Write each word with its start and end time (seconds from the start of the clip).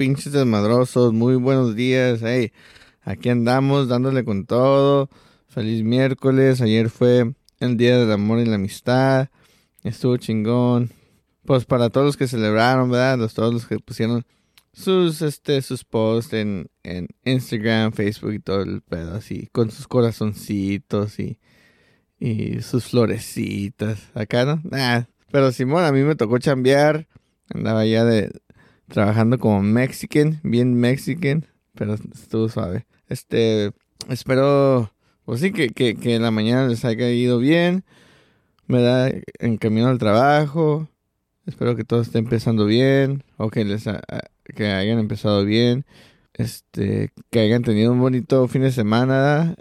pinches 0.00 0.32
desmadrosos? 0.32 1.12
Muy 1.12 1.34
buenos 1.34 1.76
días. 1.76 2.20
Hey, 2.22 2.52
aquí 3.02 3.28
andamos 3.28 3.86
dándole 3.86 4.24
con 4.24 4.46
todo. 4.46 5.10
Feliz 5.46 5.82
miércoles. 5.82 6.62
Ayer 6.62 6.88
fue 6.88 7.34
el 7.58 7.76
Día 7.76 7.98
del 7.98 8.10
Amor 8.10 8.38
y 8.38 8.46
la 8.46 8.54
Amistad. 8.54 9.28
Estuvo 9.84 10.16
chingón. 10.16 10.90
Pues 11.44 11.66
para 11.66 11.90
todos 11.90 12.06
los 12.06 12.16
que 12.16 12.28
celebraron, 12.28 12.90
¿verdad? 12.90 13.18
Los, 13.18 13.34
todos 13.34 13.52
los 13.52 13.66
que 13.66 13.78
pusieron 13.78 14.24
sus, 14.72 15.20
este, 15.20 15.60
sus 15.60 15.84
posts 15.84 16.32
en, 16.32 16.70
en 16.82 17.08
Instagram, 17.26 17.92
Facebook 17.92 18.32
y 18.32 18.38
todo 18.38 18.62
el 18.62 18.80
pedo 18.80 19.14
así. 19.14 19.50
Con 19.52 19.70
sus 19.70 19.86
corazoncitos 19.86 21.20
y, 21.20 21.38
y 22.18 22.62
sus 22.62 22.86
florecitas. 22.86 23.98
Acá, 24.14 24.46
¿no? 24.46 24.62
Nah. 24.64 25.02
Pero 25.30 25.52
Simón, 25.52 25.84
a 25.84 25.92
mí 25.92 26.04
me 26.04 26.16
tocó 26.16 26.38
chambear. 26.38 27.06
Andaba 27.52 27.84
ya 27.84 28.04
de, 28.04 28.32
trabajando 28.90 29.38
como 29.38 29.62
Mexican, 29.62 30.40
bien 30.42 30.74
Mexican, 30.74 31.46
pero 31.74 31.94
estuvo 31.94 32.48
suave. 32.48 32.86
Este, 33.08 33.72
espero, 34.08 34.92
pues 35.24 35.40
sí, 35.40 35.52
que, 35.52 35.70
que, 35.70 35.96
que 35.96 36.18
la 36.18 36.30
mañana 36.30 36.68
les 36.68 36.84
haya 36.84 37.10
ido 37.10 37.38
bien, 37.38 37.84
me 38.66 38.82
da 38.82 39.10
en 39.38 39.56
camino 39.56 39.88
al 39.88 39.98
trabajo, 39.98 40.88
espero 41.46 41.76
que 41.76 41.84
todo 41.84 42.02
esté 42.02 42.18
empezando 42.18 42.66
bien, 42.66 43.24
o 43.36 43.50
que 43.50 43.64
les 43.64 43.84
que 44.44 44.66
hayan 44.66 44.98
empezado 44.98 45.44
bien, 45.44 45.84
este, 46.34 47.10
que 47.30 47.40
hayan 47.40 47.62
tenido 47.62 47.92
un 47.92 48.00
bonito 48.00 48.46
fin 48.48 48.62
de 48.62 48.72
semana. 48.72 49.56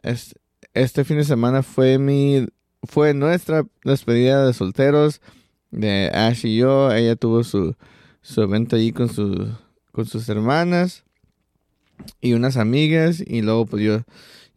este 0.73 1.03
fin 1.03 1.17
de 1.17 1.23
semana 1.23 1.63
fue 1.63 1.97
mi, 1.97 2.47
fue 2.83 3.13
nuestra 3.13 3.65
despedida 3.83 4.45
de 4.45 4.53
solteros 4.53 5.21
de 5.71 6.09
Ash 6.13 6.45
y 6.45 6.57
yo, 6.57 6.91
ella 6.91 7.15
tuvo 7.15 7.43
su 7.43 7.75
su 8.21 8.41
evento 8.41 8.75
ahí 8.75 8.91
con, 8.91 9.09
con 9.91 10.05
sus 10.05 10.27
hermanas 10.29 11.03
y 12.21 12.33
unas 12.33 12.57
amigas. 12.57 13.23
Y 13.25 13.41
luego 13.41 13.65
pues 13.65 13.83
yo, 13.83 14.01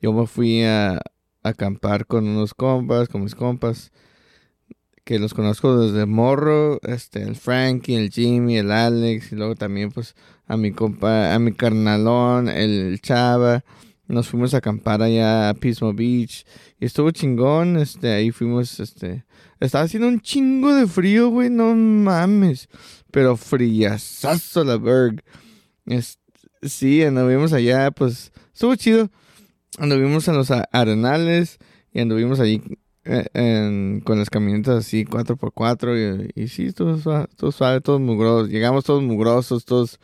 yo 0.00 0.12
me 0.12 0.26
fui 0.26 0.62
a, 0.64 1.00
acampar 1.42 2.06
con 2.06 2.26
unos 2.28 2.54
compas, 2.54 3.08
con 3.08 3.22
mis 3.24 3.34
compas, 3.34 3.92
que 5.04 5.18
los 5.18 5.34
conozco 5.34 5.76
desde 5.76 6.06
morro, 6.06 6.78
este, 6.82 7.22
el 7.22 7.34
Frankie, 7.34 7.96
el 7.96 8.10
Jimmy, 8.10 8.58
el 8.58 8.70
Alex, 8.70 9.32
y 9.32 9.36
luego 9.36 9.56
también 9.56 9.90
pues 9.90 10.14
a 10.46 10.56
mi 10.56 10.72
compa, 10.72 11.34
a 11.34 11.38
mi 11.38 11.52
carnalón, 11.52 12.48
el 12.48 13.00
Chava. 13.00 13.64
Nos 14.06 14.28
fuimos 14.28 14.52
a 14.52 14.58
acampar 14.58 15.02
allá 15.02 15.48
a 15.48 15.54
Pismo 15.54 15.92
Beach 15.94 16.44
y 16.78 16.84
estuvo 16.84 17.10
chingón, 17.10 17.76
este, 17.78 18.12
ahí 18.12 18.30
fuimos, 18.30 18.78
este, 18.78 19.24
estaba 19.58 19.84
haciendo 19.84 20.08
un 20.08 20.20
chingo 20.20 20.74
de 20.74 20.86
frío, 20.86 21.30
güey, 21.30 21.48
no 21.50 21.74
mames 21.74 22.68
pero 23.12 23.36
friazazo 23.36 24.64
la 24.64 24.78
Berg. 24.78 25.22
Sí, 26.62 27.02
anduvimos 27.04 27.52
allá, 27.52 27.92
pues 27.92 28.32
estuvo 28.52 28.74
chido. 28.74 29.10
Anduvimos 29.78 30.26
en 30.28 30.36
los 30.36 30.50
arenales 30.50 31.58
y 31.92 32.00
anduvimos 32.00 32.40
allí 32.40 32.62
eh, 33.04 34.00
con 34.04 34.18
las 34.18 34.30
camionetas 34.30 34.76
así 34.76 35.04
4x4 35.04 36.32
y, 36.34 36.40
y 36.42 36.48
sí, 36.48 36.72
todos 36.72 37.02
suave, 37.02 37.28
suave, 37.52 37.80
todos 37.80 38.00
mugrosos. 38.00 38.48
Llegamos 38.48 38.84
todos 38.84 39.02
mugrosos, 39.02 39.64
todos, 39.64 40.00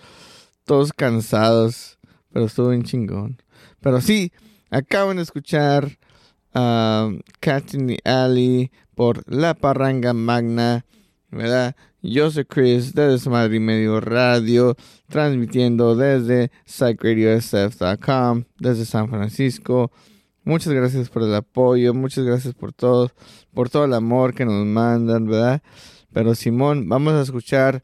todos 0.65 0.93
cansados, 0.93 1.99
pero 2.33 2.47
estuvo 2.47 2.69
bien 2.69 2.85
chingón. 2.85 3.43
Pero 3.81 4.01
sí, 4.01 4.33
acaban 4.71 5.17
de 5.17 5.23
escuchar 5.23 5.99
a 6.55 7.11
Cat 7.41 7.75
in 7.75 7.87
the 7.87 7.99
Alley 8.05 8.71
por 8.95 9.23
La 9.33 9.55
Parranga 9.55 10.13
Magna, 10.13 10.85
¿verdad? 11.31 11.77
Yo 12.01 12.31
soy 12.31 12.45
Chris 12.45 12.95
de 12.95 13.09
Desmadre 13.09 13.57
y 13.57 13.61
Medio 13.61 14.01
Radio, 14.01 14.77
transmitiendo 15.09 15.97
desde 15.97 16.53
psychradiosf.com, 16.65 18.45
desde 18.57 18.85
San 18.85 19.09
Francisco. 19.09 19.91
Muchas 20.45 20.73
gracias 20.73 21.11
por 21.11 21.25
el 21.25 21.35
apoyo, 21.35 21.95
muchas 21.95 22.25
gracias 22.25 22.55
por 22.55 22.73
todo, 22.73 23.11
por 23.53 23.69
todo 23.69 23.85
el 23.85 23.95
amor 23.95 24.33
que 24.33 24.45
nos 24.45 24.65
mandan, 24.65 25.27
¿verdad? 25.27 25.61
Pero 26.13 26.37
Simón, 26.37 26.89
vamos 26.89 27.15
a 27.15 27.23
escuchar 27.23 27.83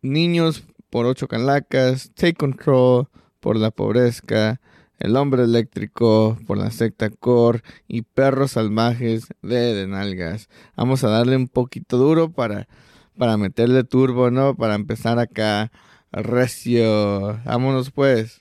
Niños 0.00 0.62
por 0.88 1.04
Ocho 1.06 1.26
Calacas, 1.26 2.12
Take 2.14 2.34
Control 2.34 3.08
por 3.40 3.56
La 3.56 3.72
Pobrezca, 3.72 4.60
El 5.00 5.16
Hombre 5.16 5.42
Eléctrico 5.42 6.38
por 6.46 6.56
la 6.56 6.70
Secta 6.70 7.10
Core 7.10 7.64
y 7.88 8.02
Perros 8.02 8.52
Salvajes 8.52 9.26
de 9.42 9.74
Denalgas. 9.74 10.48
Vamos 10.76 11.02
a 11.02 11.08
darle 11.08 11.34
un 11.34 11.48
poquito 11.48 11.96
duro 11.96 12.30
para 12.30 12.68
para 13.16 13.36
meterle 13.36 13.84
turbo, 13.84 14.30
¿no? 14.30 14.54
Para 14.54 14.74
empezar 14.74 15.18
acá 15.18 15.70
recio. 16.12 17.40
Vámonos 17.44 17.90
pues. 17.90 18.40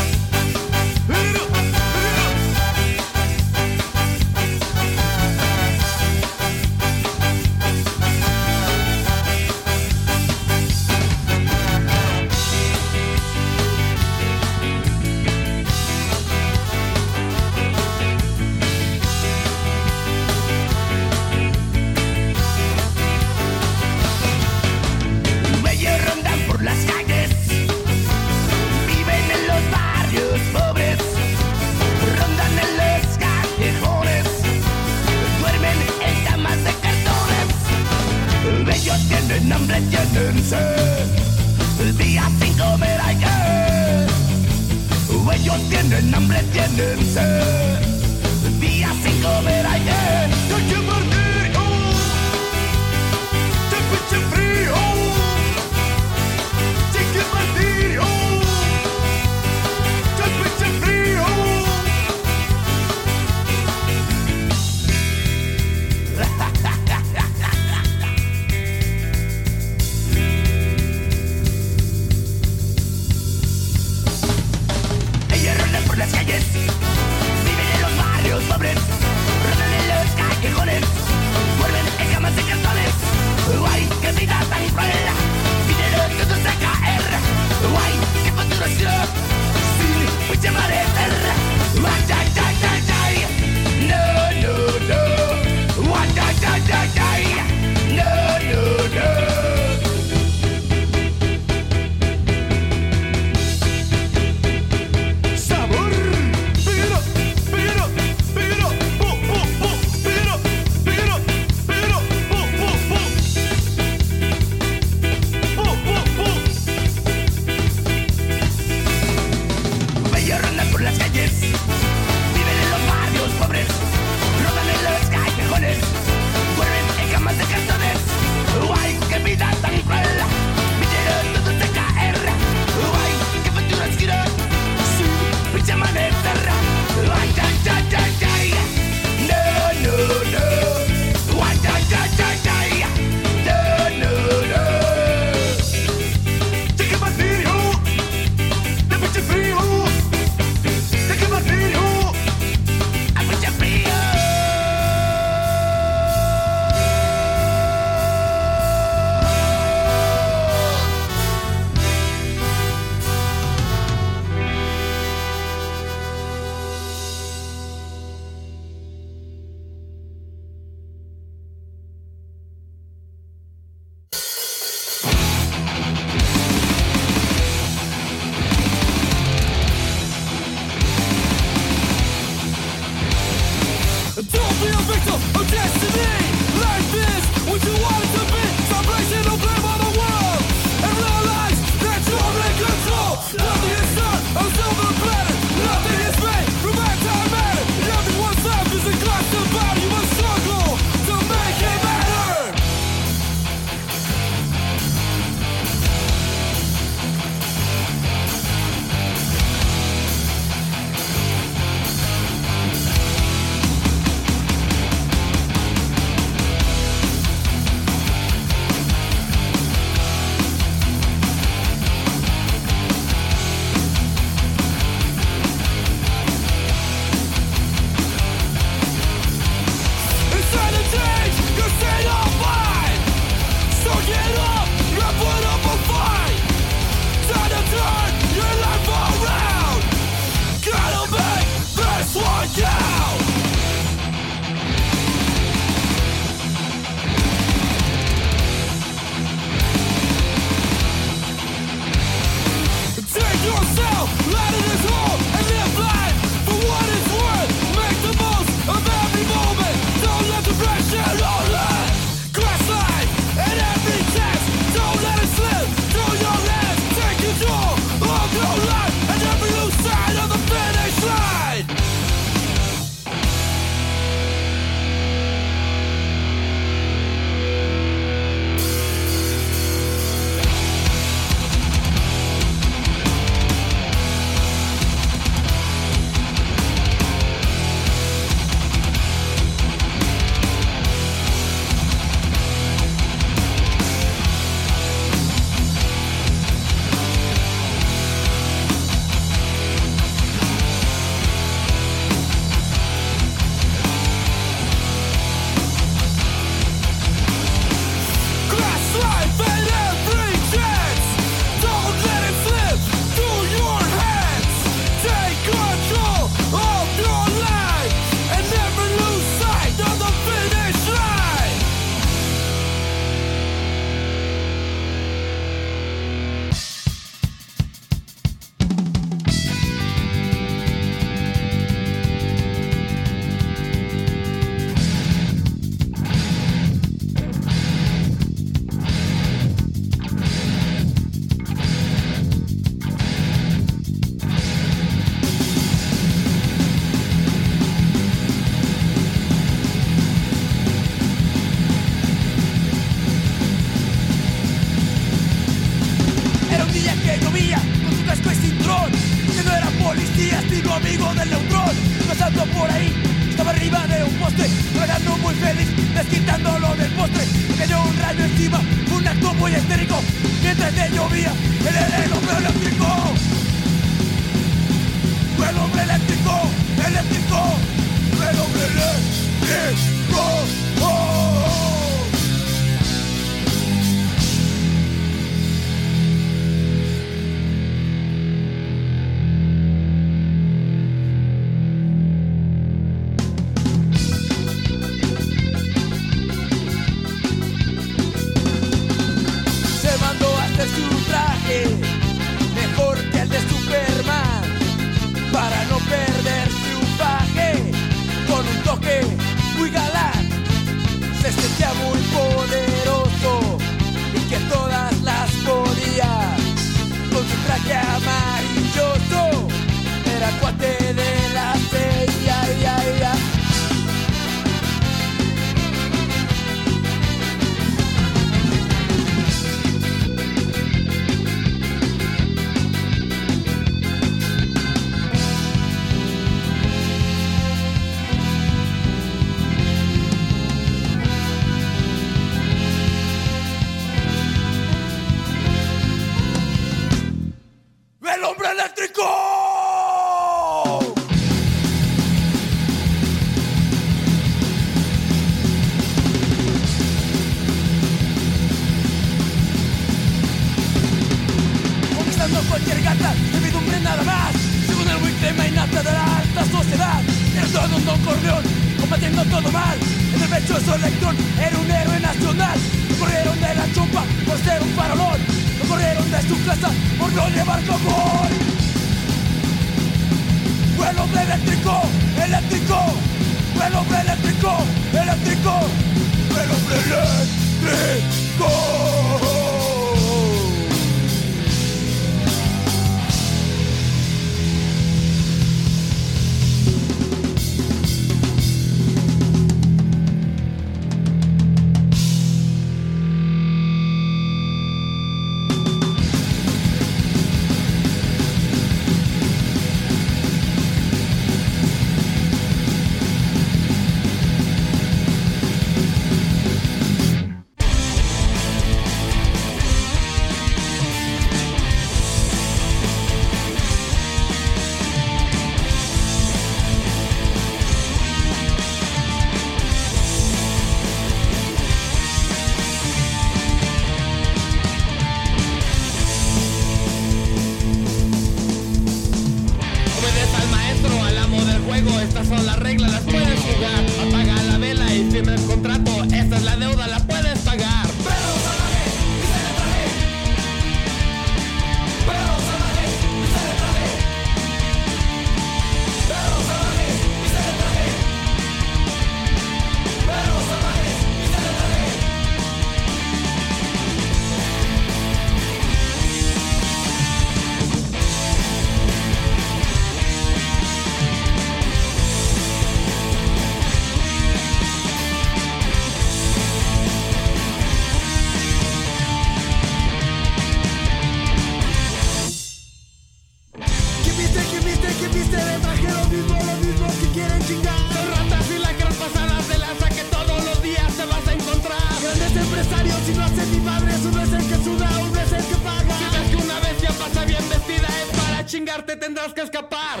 Chingarte 598.56 598.96
tendrás 598.96 599.34
que 599.34 599.42
escapar. 599.42 600.00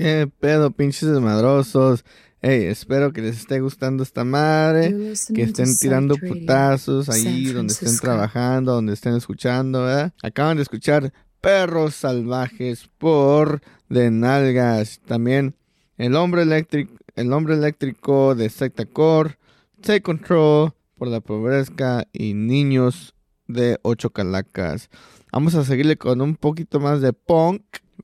¿Qué 0.00 0.30
pedo, 0.40 0.70
pinches 0.70 1.10
desmadrosos? 1.10 2.06
Hey, 2.40 2.64
espero 2.64 3.12
que 3.12 3.20
les 3.20 3.36
esté 3.36 3.60
gustando 3.60 4.02
esta 4.02 4.24
madre. 4.24 5.12
Que 5.34 5.42
estén 5.42 5.76
tirando 5.76 6.16
putazos 6.16 7.10
ahí 7.10 7.52
donde 7.52 7.74
estén 7.74 7.98
trabajando, 7.98 8.72
donde 8.72 8.94
estén 8.94 9.14
escuchando, 9.14 9.82
¿verdad? 9.82 10.14
Acaban 10.22 10.56
de 10.56 10.62
escuchar 10.62 11.12
Perros 11.42 11.96
Salvajes 11.96 12.88
por 12.96 13.60
De 13.90 14.10
Nalgas. 14.10 15.02
También 15.04 15.54
El 15.98 16.16
Hombre 16.16 16.44
Eléctrico, 16.44 16.94
el 17.14 17.30
hombre 17.34 17.52
eléctrico 17.52 18.34
de 18.34 18.48
Secta 18.48 18.86
Core. 18.86 19.36
Take 19.82 20.00
Control 20.00 20.72
por 20.96 21.08
La 21.08 21.20
Pobrezca 21.20 22.06
y 22.10 22.32
Niños 22.32 23.14
de 23.48 23.78
Ocho 23.82 24.08
Calacas. 24.08 24.88
Vamos 25.30 25.54
a 25.56 25.64
seguirle 25.66 25.98
con 25.98 26.22
un 26.22 26.36
poquito 26.36 26.80
más 26.80 27.02
de 27.02 27.12
punk. 27.12 27.60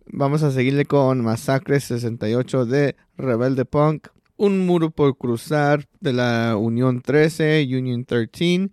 Vamos 0.06 0.42
a 0.42 0.50
seguirle 0.50 0.84
con 0.84 1.22
Masacre 1.22 1.80
68 1.80 2.66
de 2.66 2.96
Rebelde 3.16 3.64
Punk. 3.64 4.08
Un 4.36 4.66
muro 4.66 4.90
por 4.90 5.16
cruzar 5.16 5.88
de 6.00 6.12
la 6.12 6.56
Unión 6.56 7.00
13, 7.00 7.66
Union 7.70 8.04
13. 8.04 8.70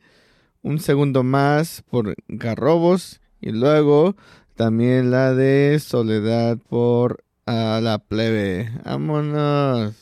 Un 0.61 0.79
segundo 0.79 1.23
más 1.23 1.83
por 1.89 2.15
Garrobos. 2.27 3.21
Y 3.41 3.51
luego 3.51 4.15
también 4.55 5.11
la 5.11 5.33
de 5.33 5.79
Soledad 5.79 6.57
por 6.57 7.23
a 7.45 7.79
la 7.81 7.99
plebe. 7.99 8.71
Vámonos. 8.85 9.93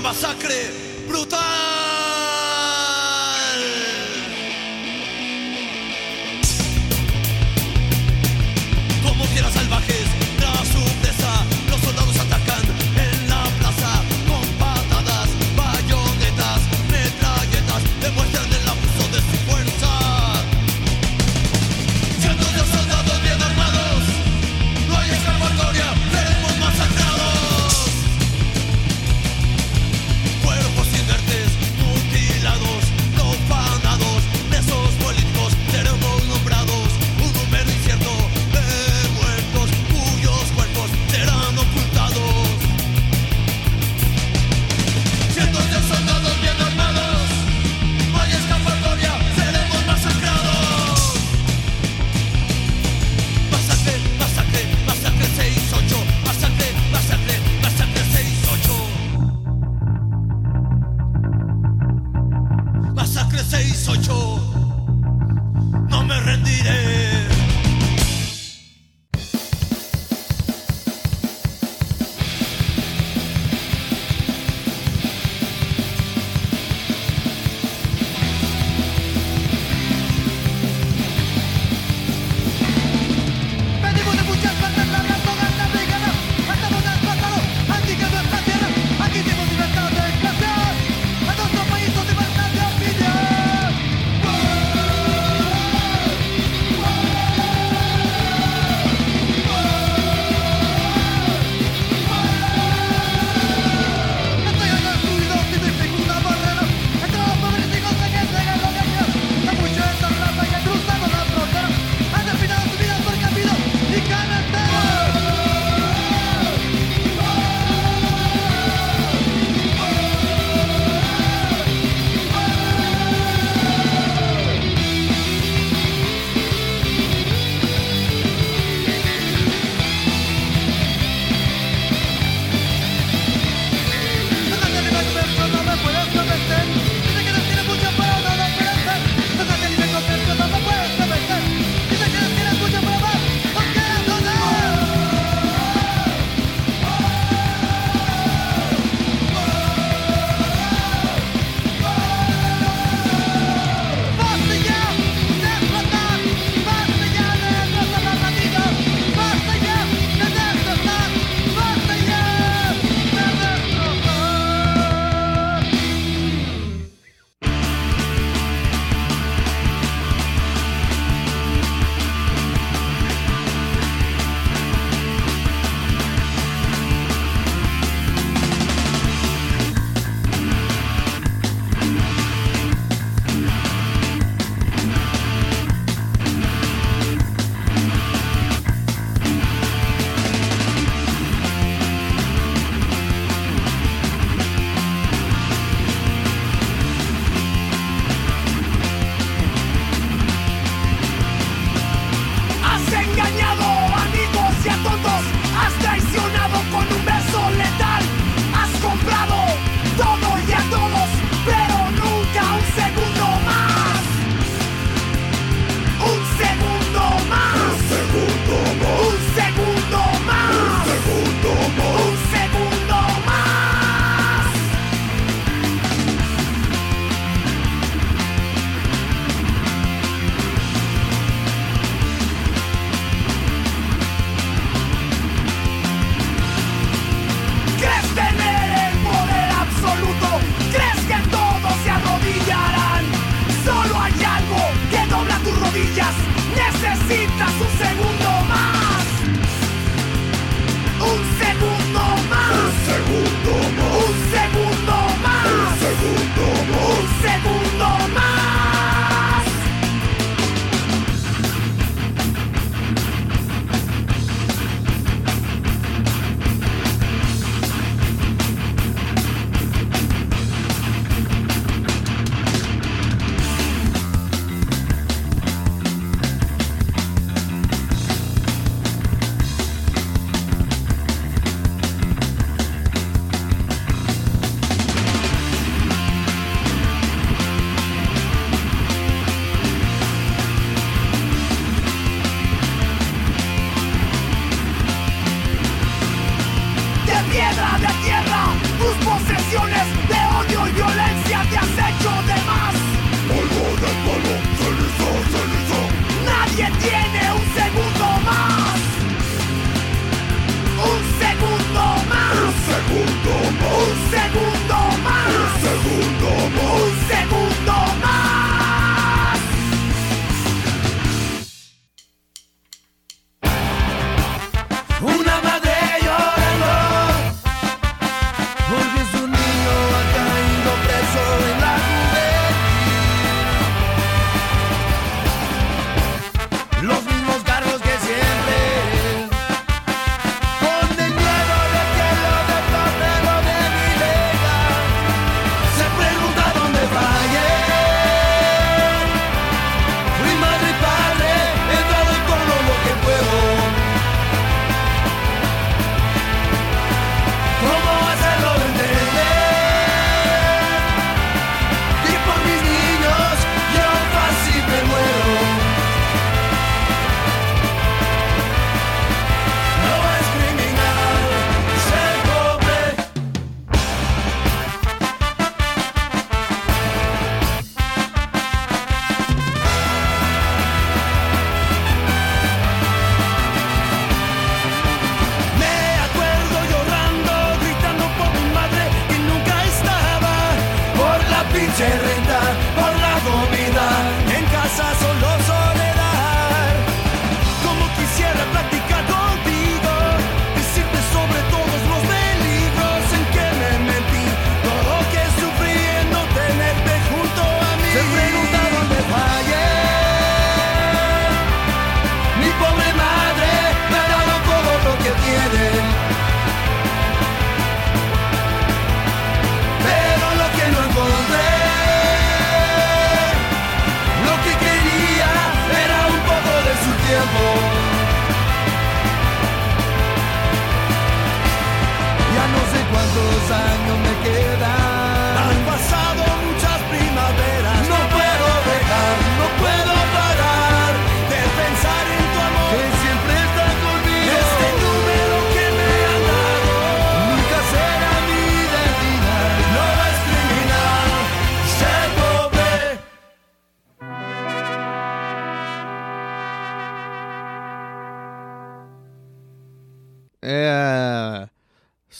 Masacre 0.00 0.70
brutal. 1.08 1.67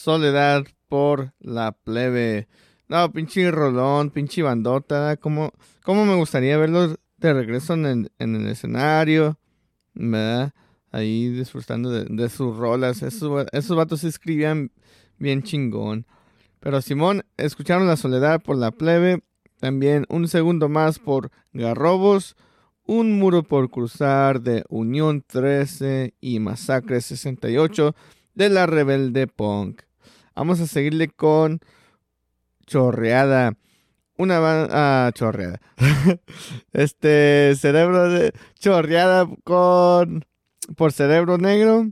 Soledad 0.09 0.65
por 0.87 1.35
la 1.39 1.71
plebe. 1.71 2.47
No, 2.87 3.11
pinche 3.11 3.51
rolón, 3.51 4.09
pinche 4.09 4.41
bandota. 4.41 5.17
¿Cómo, 5.17 5.51
cómo 5.83 6.03
me 6.03 6.15
gustaría 6.15 6.57
verlos 6.57 6.97
de 7.17 7.31
regreso 7.31 7.75
en 7.75 7.85
el, 7.85 8.11
en 8.17 8.35
el 8.35 8.47
escenario? 8.47 9.37
¿Verdad? 9.93 10.51
Ahí 10.91 11.29
disfrutando 11.29 11.91
de, 11.91 12.05
de 12.05 12.29
sus 12.29 12.57
rolas. 12.57 13.03
Esos, 13.03 13.45
esos 13.51 13.77
vatos 13.77 13.99
se 13.99 14.07
escribían 14.07 14.71
bien 15.19 15.43
chingón. 15.43 16.07
Pero 16.59 16.81
Simón, 16.81 17.23
escucharon 17.37 17.85
la 17.85 17.95
soledad 17.95 18.41
por 18.41 18.57
la 18.57 18.71
plebe. 18.71 19.21
También 19.59 20.07
un 20.09 20.27
segundo 20.27 20.69
más 20.69 20.97
por 20.97 21.29
Garrobos. 21.53 22.35
Un 22.83 23.19
muro 23.19 23.43
por 23.43 23.69
cruzar 23.69 24.41
de 24.41 24.63
Unión 24.69 25.23
13 25.27 26.15
y 26.19 26.39
Masacre 26.39 26.99
68 26.99 27.93
de 28.33 28.49
la 28.49 28.65
Rebelde 28.65 29.27
Punk. 29.27 29.83
Vamos 30.39 30.61
a 30.61 30.67
seguirle 30.67 31.09
con 31.09 31.59
Chorreada. 32.65 33.57
Una 34.17 34.39
banda. 34.39 34.69
Ah, 34.71 35.11
Chorreada. 35.13 35.59
este, 36.71 37.53
Cerebro 37.57 38.09
de. 38.09 38.31
Chorreada 38.57 39.27
con. 39.43 40.23
Por 40.77 40.93
Cerebro 40.93 41.37
Negro. 41.39 41.91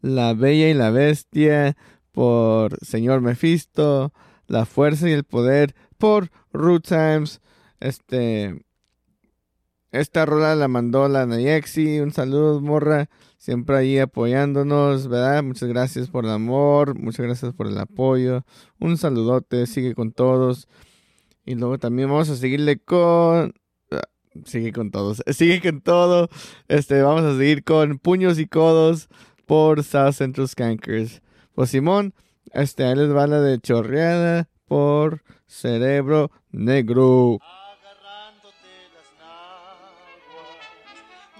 La 0.00 0.32
Bella 0.32 0.68
y 0.68 0.74
la 0.74 0.90
Bestia 0.90 1.76
por 2.12 2.78
Señor 2.86 3.20
Mephisto. 3.20 4.12
La 4.46 4.64
Fuerza 4.64 5.08
y 5.08 5.12
el 5.12 5.24
Poder 5.24 5.74
por 5.98 6.30
Root 6.52 6.86
Times. 6.86 7.40
Este. 7.80 8.64
Esta 9.90 10.24
rola 10.24 10.54
la 10.54 10.68
mandó 10.68 11.08
la 11.08 11.26
Nayexi. 11.26 11.98
Un 11.98 12.12
saludo, 12.12 12.60
morra. 12.60 13.10
Siempre 13.42 13.76
ahí 13.76 13.98
apoyándonos, 13.98 15.08
¿verdad? 15.08 15.42
Muchas 15.42 15.68
gracias 15.68 16.08
por 16.08 16.24
el 16.24 16.30
amor. 16.30 16.96
Muchas 16.96 17.26
gracias 17.26 17.52
por 17.52 17.66
el 17.66 17.76
apoyo. 17.76 18.44
Un 18.78 18.96
saludote. 18.96 19.66
Sigue 19.66 19.96
con 19.96 20.12
todos. 20.12 20.68
Y 21.44 21.56
luego 21.56 21.76
también 21.76 22.08
vamos 22.08 22.30
a 22.30 22.36
seguirle 22.36 22.78
con. 22.78 23.52
ah, 23.90 24.02
Sigue 24.44 24.70
con 24.70 24.92
todos. 24.92 25.24
Sigue 25.32 25.60
con 25.60 25.80
todo. 25.80 26.28
Este, 26.68 27.02
vamos 27.02 27.24
a 27.24 27.36
seguir 27.36 27.64
con 27.64 27.98
Puños 27.98 28.38
y 28.38 28.46
Codos 28.46 29.08
por 29.44 29.82
South 29.82 30.12
Central 30.12 30.46
Skankers. 30.46 31.20
Pues 31.56 31.70
Simón, 31.70 32.14
este, 32.52 32.84
ahí 32.84 32.94
les 32.94 33.12
va 33.12 33.26
la 33.26 33.40
de 33.40 33.58
Chorreada 33.58 34.48
por 34.66 35.24
Cerebro 35.46 36.30
Negro. 36.52 37.40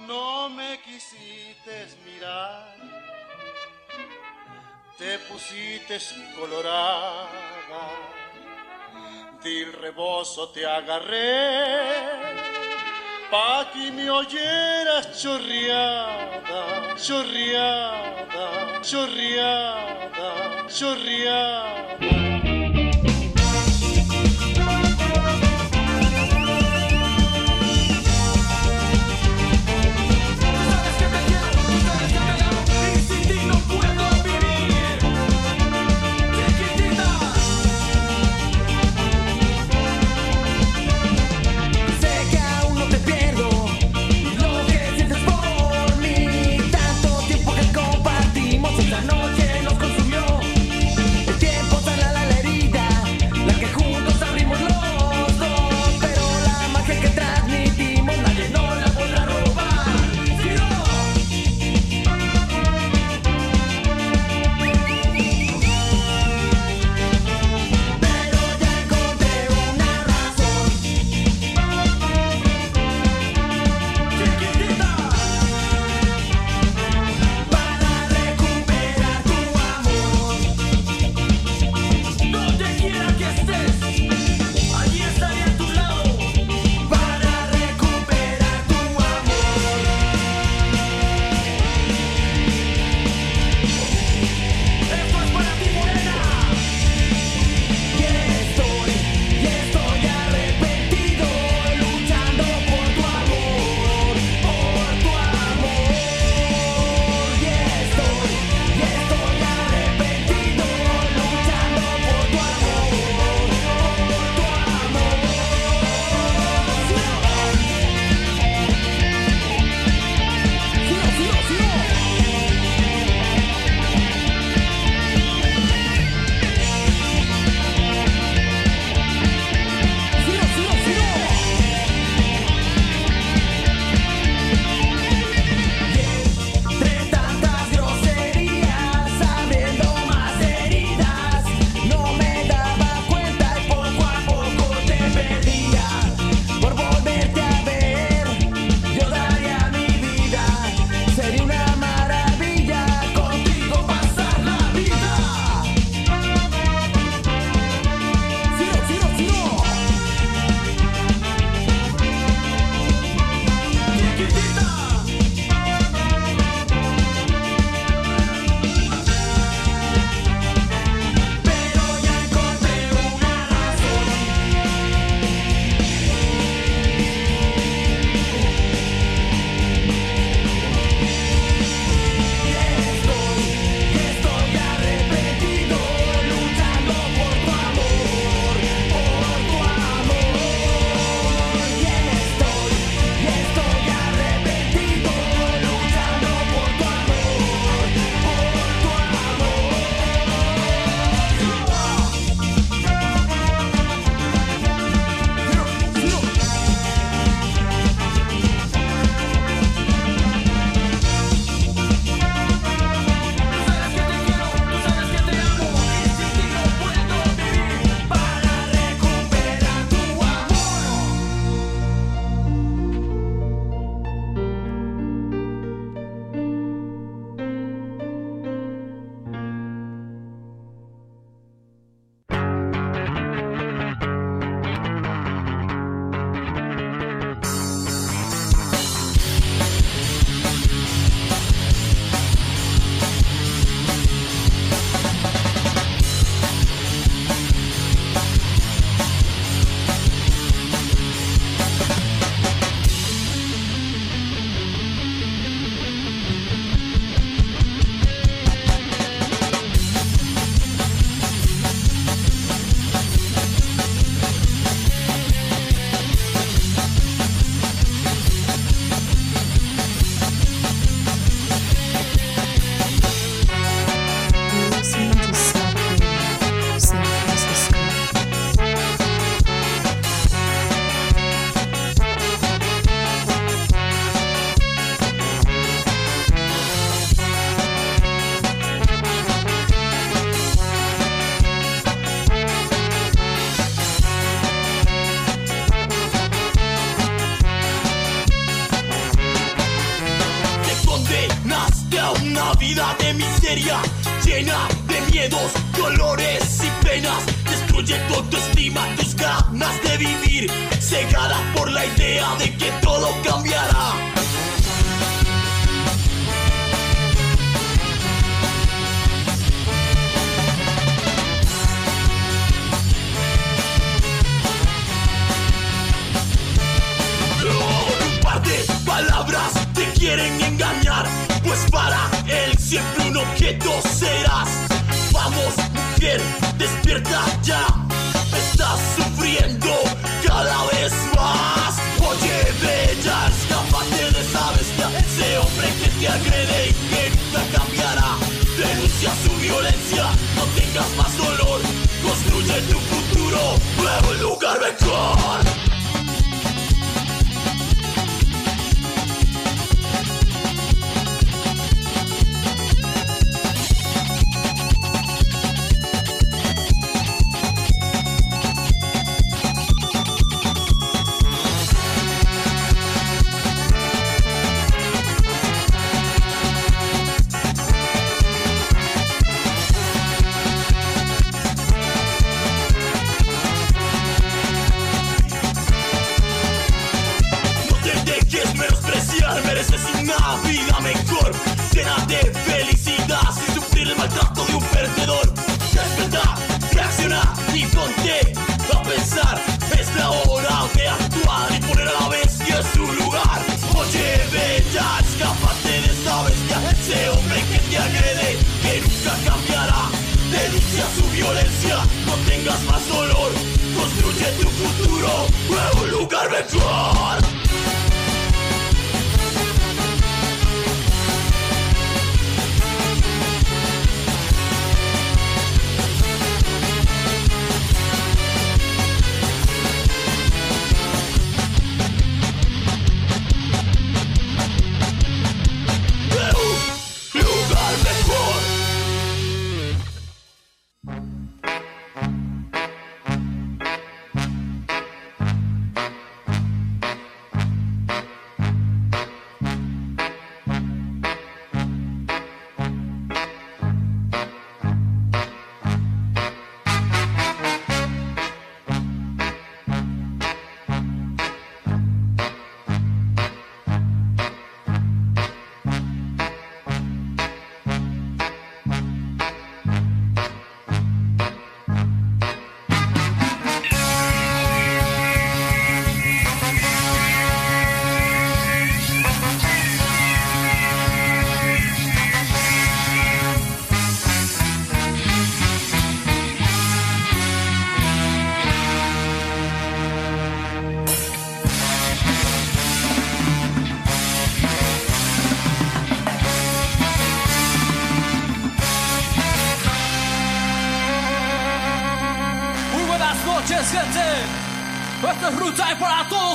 no 0.07 0.49
me 0.49 0.79
quisiste 0.81 1.87
mirar, 2.05 2.75
te 4.99 5.19
pusiste 5.21 5.99
colorada, 6.37 7.29
del 9.43 9.73
rebozo 9.73 10.49
te 10.51 10.65
agarré, 10.67 12.01
pa' 13.31 13.71
que 13.73 13.91
me 13.91 14.11
oyeras 14.11 15.21
chorreada, 15.21 16.95
chorreada, 16.97 18.81
chorreada, 18.83 20.67
chorreada. 20.69 22.42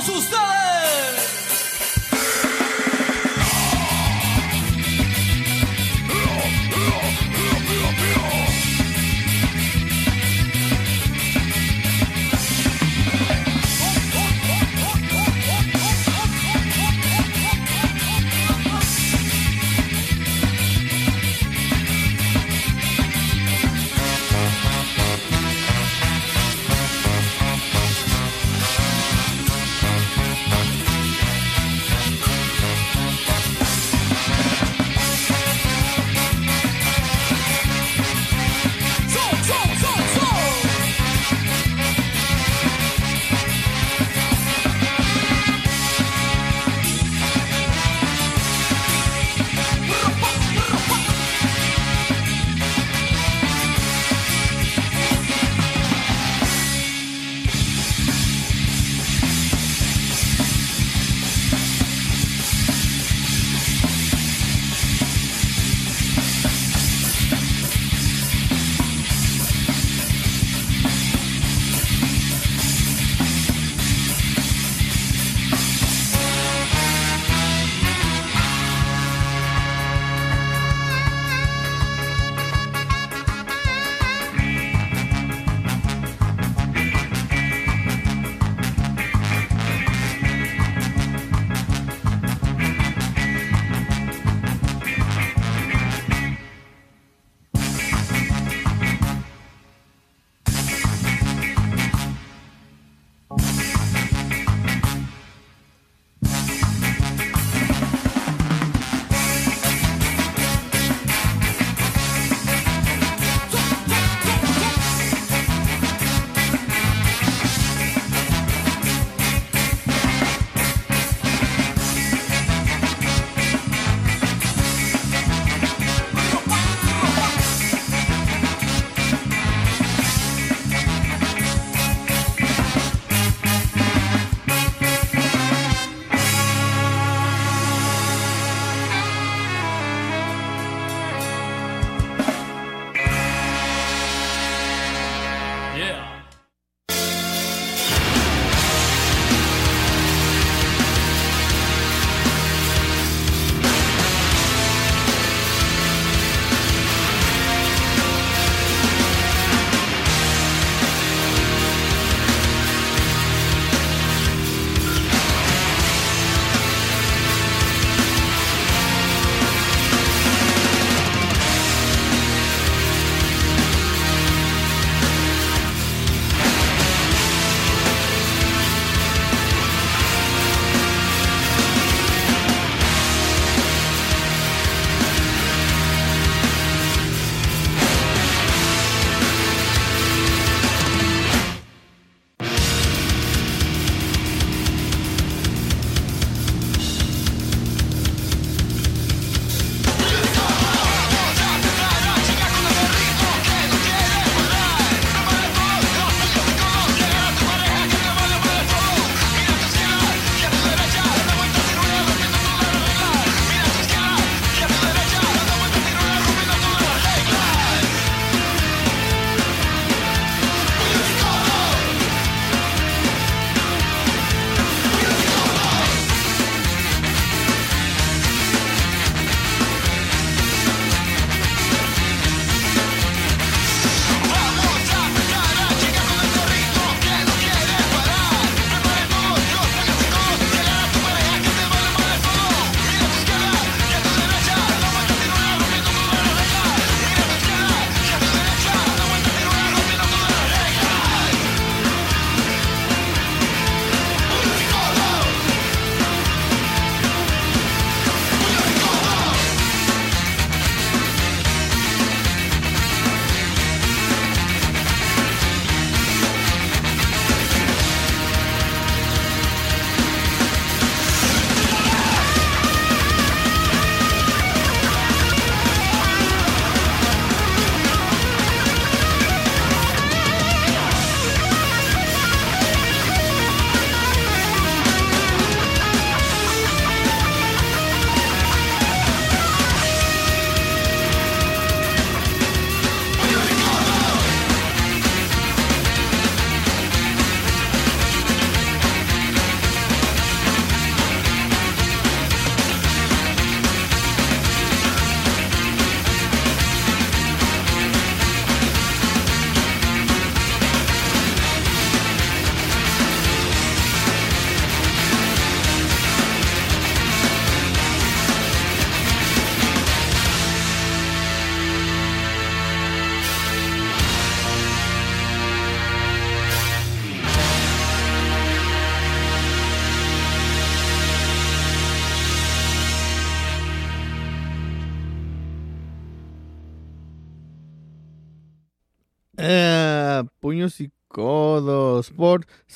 para 0.30 0.57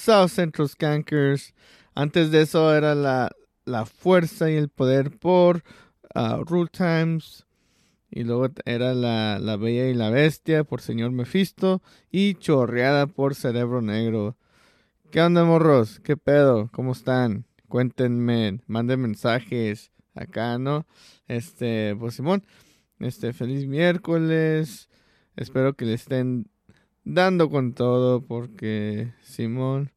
South 0.03 0.31
Central 0.31 0.69
Skankers. 0.69 1.55
Antes 1.95 2.33
de 2.33 2.43
eso 2.43 2.75
era 2.75 2.97
la, 2.97 3.31
la 3.65 3.87
Fuerza 3.87 4.51
y 4.51 4.57
el 4.57 4.69
Poder 4.69 5.17
por 5.17 5.63
uh, 6.17 6.43
Rule 6.43 6.71
Times. 6.73 7.47
Y 8.11 8.25
luego 8.25 8.49
era 8.65 8.95
la, 8.95 9.39
la 9.39 9.57
Bella 9.57 9.89
y 9.89 9.95
la 9.95 10.11
Bestia 10.11 10.65
por 10.65 10.81
Señor 10.81 11.13
Mephisto. 11.13 11.83
Y 12.11 12.35
Chorreada 12.35 13.07
por 13.07 13.37
Cerebro 13.37 13.81
Negro. 13.81 14.37
¿Qué 15.13 15.21
onda, 15.21 15.45
morros? 15.45 16.01
¿Qué 16.01 16.17
pedo? 16.17 16.69
¿Cómo 16.73 16.93
están? 16.93 17.47
Cuéntenme, 17.69 18.59
manden 18.67 19.03
mensajes 19.03 19.93
acá, 20.17 20.59
¿no? 20.59 20.85
Este, 21.29 21.95
pues 21.97 22.15
Simón, 22.15 22.45
este, 22.99 23.33
feliz 23.33 23.69
miércoles. 23.69 24.89
Espero 25.37 25.75
que 25.75 25.85
le 25.85 25.95
estén 25.95 26.49
dando 27.05 27.51
con 27.51 27.73
todo 27.73 28.25
porque 28.25 29.13
Simón, 29.23 29.91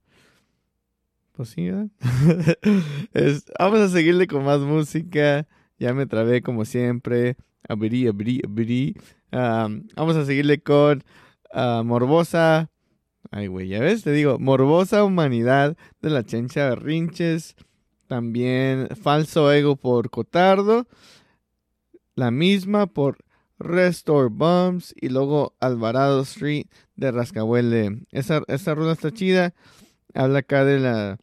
pues 1.34 1.49
sí, 1.49 1.70
vamos 3.60 3.80
a 3.80 3.89
seguirle 3.89 4.28
con 4.28 4.45
más 4.45 4.60
música. 4.62 5.47
Ya 5.78 5.93
me 5.93 6.06
trabé 6.06 6.41
como 6.41 6.64
siempre. 6.64 7.36
Abrí, 7.68 8.08
abrí, 8.08 8.41
abrí. 8.45 8.95
Am, 9.32 9.88
vamos 9.95 10.16
a 10.16 10.26
seguirle 10.26 10.62
con 10.62 11.03
ah, 11.51 11.84
Morbosa. 11.86 12.70
Ay, 13.32 13.47
güey, 13.47 13.68
ya 13.68 13.80
ves, 13.82 14.03
te 14.03 14.12
digo, 14.12 14.39
Morbosa 14.39 15.03
Humanidad 15.03 15.76
de 16.01 16.10
la 16.10 16.24
Chencha 16.24 16.70
Berrinches. 16.70 17.56
También 18.08 18.88
Falso 18.95 19.51
Ego 19.51 19.76
por 19.76 20.10
Cotardo. 20.10 20.88
La 22.16 22.32
misma 22.32 22.88
por 22.88 23.18
Restore 23.66 24.30
Bumps. 24.30 24.93
Y 24.99 25.09
luego 25.09 25.55
Alvarado 25.59 26.22
Street 26.22 26.68
de 26.95 27.11
Rascahuele. 27.11 28.05
Esa, 28.11 28.41
esa 28.47 28.76
rueda 28.76 28.93
está 28.93 29.11
chida. 29.11 29.53
Habla 30.13 30.39
acá 30.39 30.63
de 30.63 30.80
la 30.80 31.18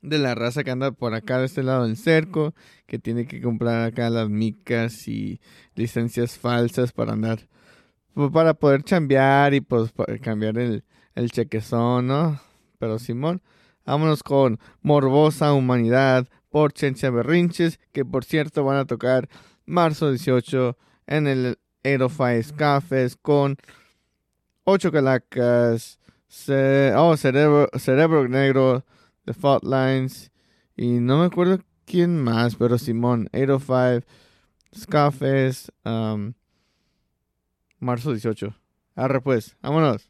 de 0.00 0.18
la 0.18 0.34
raza 0.34 0.64
que 0.64 0.70
anda 0.70 0.92
por 0.92 1.14
acá 1.14 1.38
de 1.38 1.46
este 1.46 1.62
lado 1.62 1.84
del 1.86 1.96
cerco, 1.96 2.54
que 2.86 2.98
tiene 2.98 3.26
que 3.26 3.40
comprar 3.40 3.84
acá 3.84 4.10
las 4.10 4.28
micas 4.28 5.08
y 5.08 5.40
licencias 5.74 6.38
falsas 6.38 6.92
para 6.92 7.12
andar, 7.12 7.48
pues, 8.14 8.30
para 8.30 8.54
poder 8.54 8.82
chambear 8.82 9.54
y 9.54 9.60
pues 9.60 9.92
cambiar 10.22 10.58
el, 10.58 10.84
el 11.14 11.30
chequezón, 11.30 12.06
¿no? 12.06 12.40
Pero 12.78 12.98
Simón, 12.98 13.42
vámonos 13.84 14.22
con 14.22 14.58
Morbosa 14.82 15.52
Humanidad 15.52 16.28
por 16.48 16.72
Chencha 16.72 17.10
Berrinches, 17.10 17.80
que 17.92 18.04
por 18.04 18.24
cierto 18.24 18.64
van 18.64 18.78
a 18.78 18.86
tocar 18.86 19.28
marzo 19.66 20.10
18 20.10 20.76
en 21.08 21.26
el 21.26 21.58
Aerofy 21.82 22.42
Cafés 22.56 23.16
con 23.16 23.56
Ocho 24.64 24.92
Calacas, 24.92 25.98
oh, 26.96 27.16
Cerebro, 27.16 27.68
Cerebro 27.78 28.28
Negro, 28.28 28.84
The 29.24 29.32
Fault 29.32 29.64
Lines 29.64 30.30
y 30.76 31.00
no 31.00 31.18
me 31.18 31.26
acuerdo 31.26 31.58
quién 31.86 32.22
más, 32.22 32.54
pero 32.54 32.78
Simón, 32.78 33.28
805, 33.32 34.06
Scarface, 34.76 35.72
um, 35.84 36.34
marzo 37.80 38.12
18. 38.12 38.54
Arre 38.94 39.20
pues. 39.20 39.56
¡Vámonos! 39.62 40.07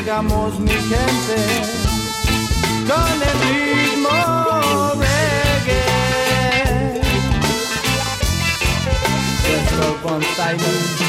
Llegamos, 0.00 0.58
mi 0.58 0.70
gente, 0.70 1.36
con 2.88 3.22
el 3.22 3.34
ritmo 3.44 4.10
reggae. 4.94 7.02
Nuestro 9.46 9.84
Bonstyle. 10.02 11.00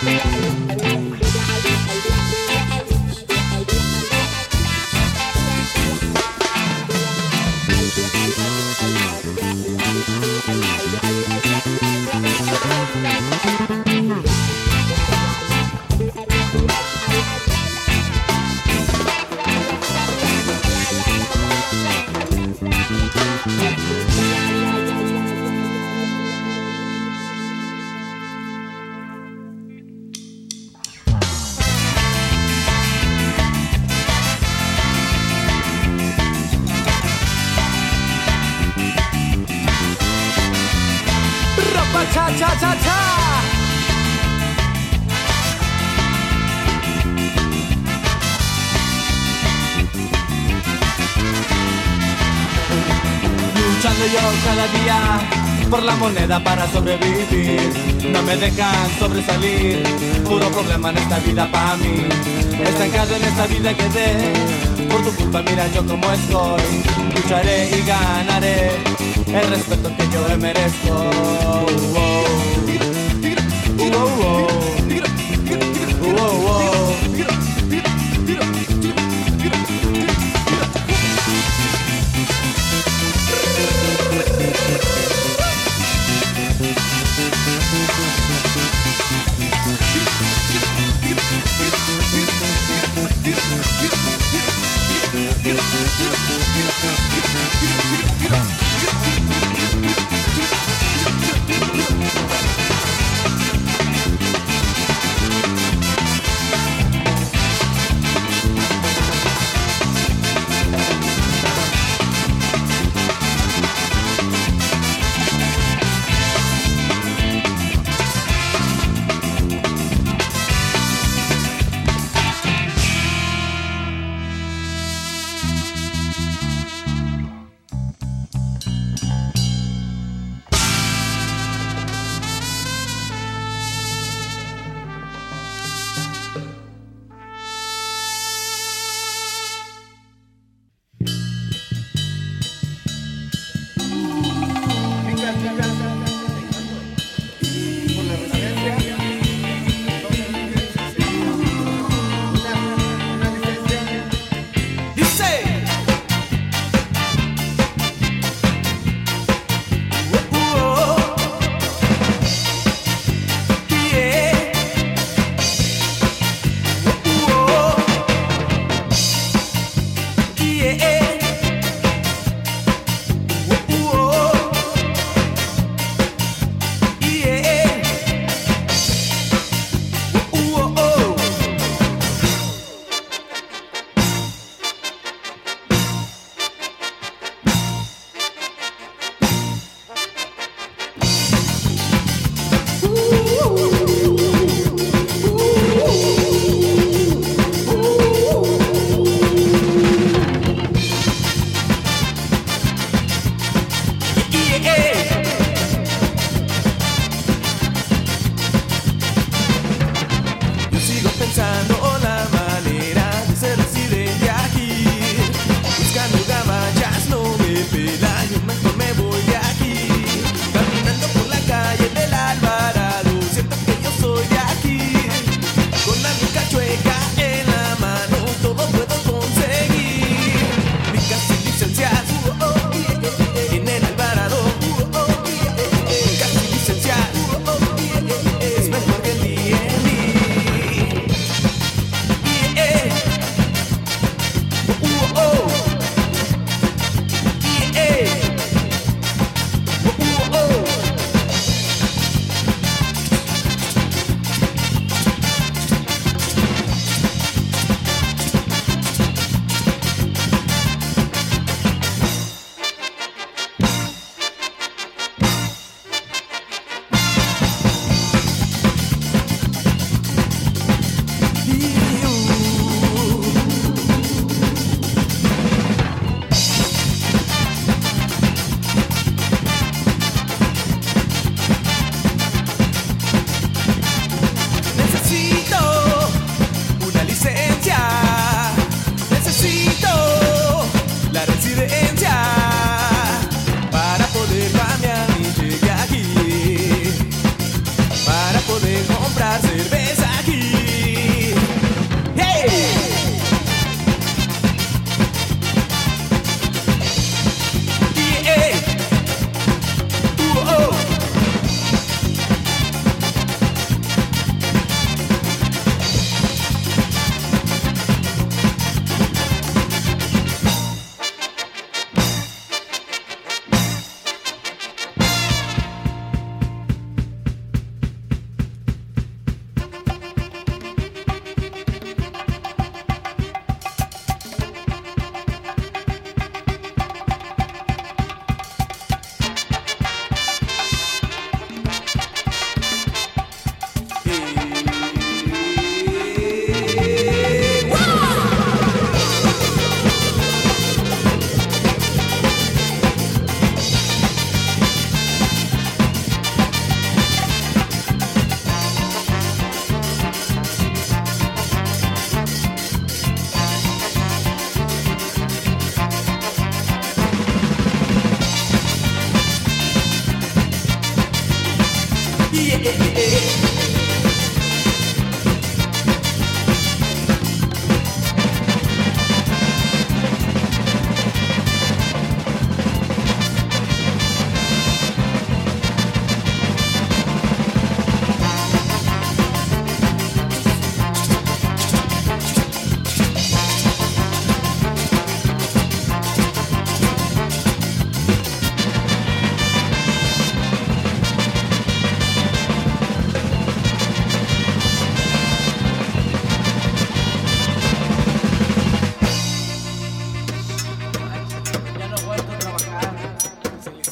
Ropa 0.00 0.97
por 55.68 55.82
la 55.82 55.94
moneda 55.96 56.42
para 56.42 56.66
sobrevivir. 56.70 57.60
No 58.12 58.22
me 58.22 58.36
dejan 58.36 58.98
sobresalir, 58.98 59.82
puro 60.24 60.48
problema 60.50 60.90
en 60.90 60.98
esta 60.98 61.18
vida 61.20 61.50
para 61.50 61.76
mí. 61.76 62.06
Estancado 62.62 63.16
en 63.16 63.24
esta 63.24 63.46
vida 63.46 63.74
quedé, 63.74 64.32
por 64.90 65.02
tu 65.02 65.12
culpa 65.12 65.42
mira 65.42 65.66
yo 65.68 65.84
como 65.86 66.10
estoy. 66.12 66.62
Lucharé 67.14 67.70
y 67.70 67.86
ganaré 67.86 68.70
el 69.26 69.50
respeto 69.50 69.90
que 69.96 70.08
yo 70.12 70.28
me 70.28 70.36
merezco. 70.36 71.68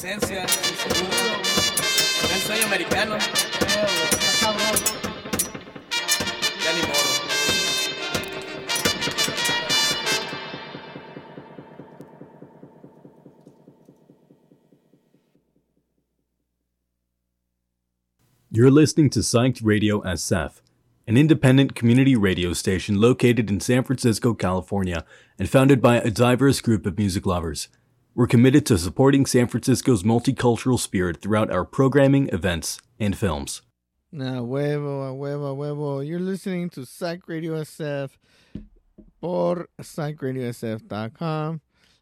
El 0.07 0.13
el 0.13 0.19
sueño 2.39 2.65
americano. 2.65 3.17
Ya 6.63 6.73
ni 6.73 6.81
modo. 6.81 6.93
You're 18.49 18.71
listening 18.71 19.09
to 19.11 19.19
Psyched 19.19 19.61
Radio 19.63 20.01
SF, 20.01 20.61
an 21.05 21.17
independent 21.17 21.75
community 21.75 22.15
radio 22.15 22.53
station 22.53 23.01
located 23.01 23.51
in 23.51 23.59
San 23.59 23.83
Francisco, 23.83 24.33
California, 24.33 25.05
and 25.37 25.49
founded 25.49 25.81
by 25.81 25.97
a 25.97 26.09
diverse 26.09 26.61
group 26.61 26.85
of 26.85 26.97
music 26.97 27.25
lovers. 27.25 27.67
We're 28.17 28.25
committed 28.27 28.65
to 28.65 28.79
supporting 28.79 29.27
San 29.27 29.45
Francisco's 29.47 30.01
multicultural 30.01 30.79
spirit 30.79 31.21
throughout 31.21 31.51
our 31.51 31.63
programming, 31.63 32.29
events, 32.33 32.79
and 32.99 33.15
films. 33.15 33.61
A 34.11 34.41
huevo, 34.41 35.07
a 35.07 35.13
huevo, 35.13 35.51
a 35.51 35.55
huevo. 35.55 36.01
You're 36.03 36.19
listening 36.19 36.71
to 36.71 36.83
Psych 36.83 37.27
Radio 37.27 37.53
SF 37.61 38.09
por 39.21 39.69
psychradiosf.com. 39.79 41.59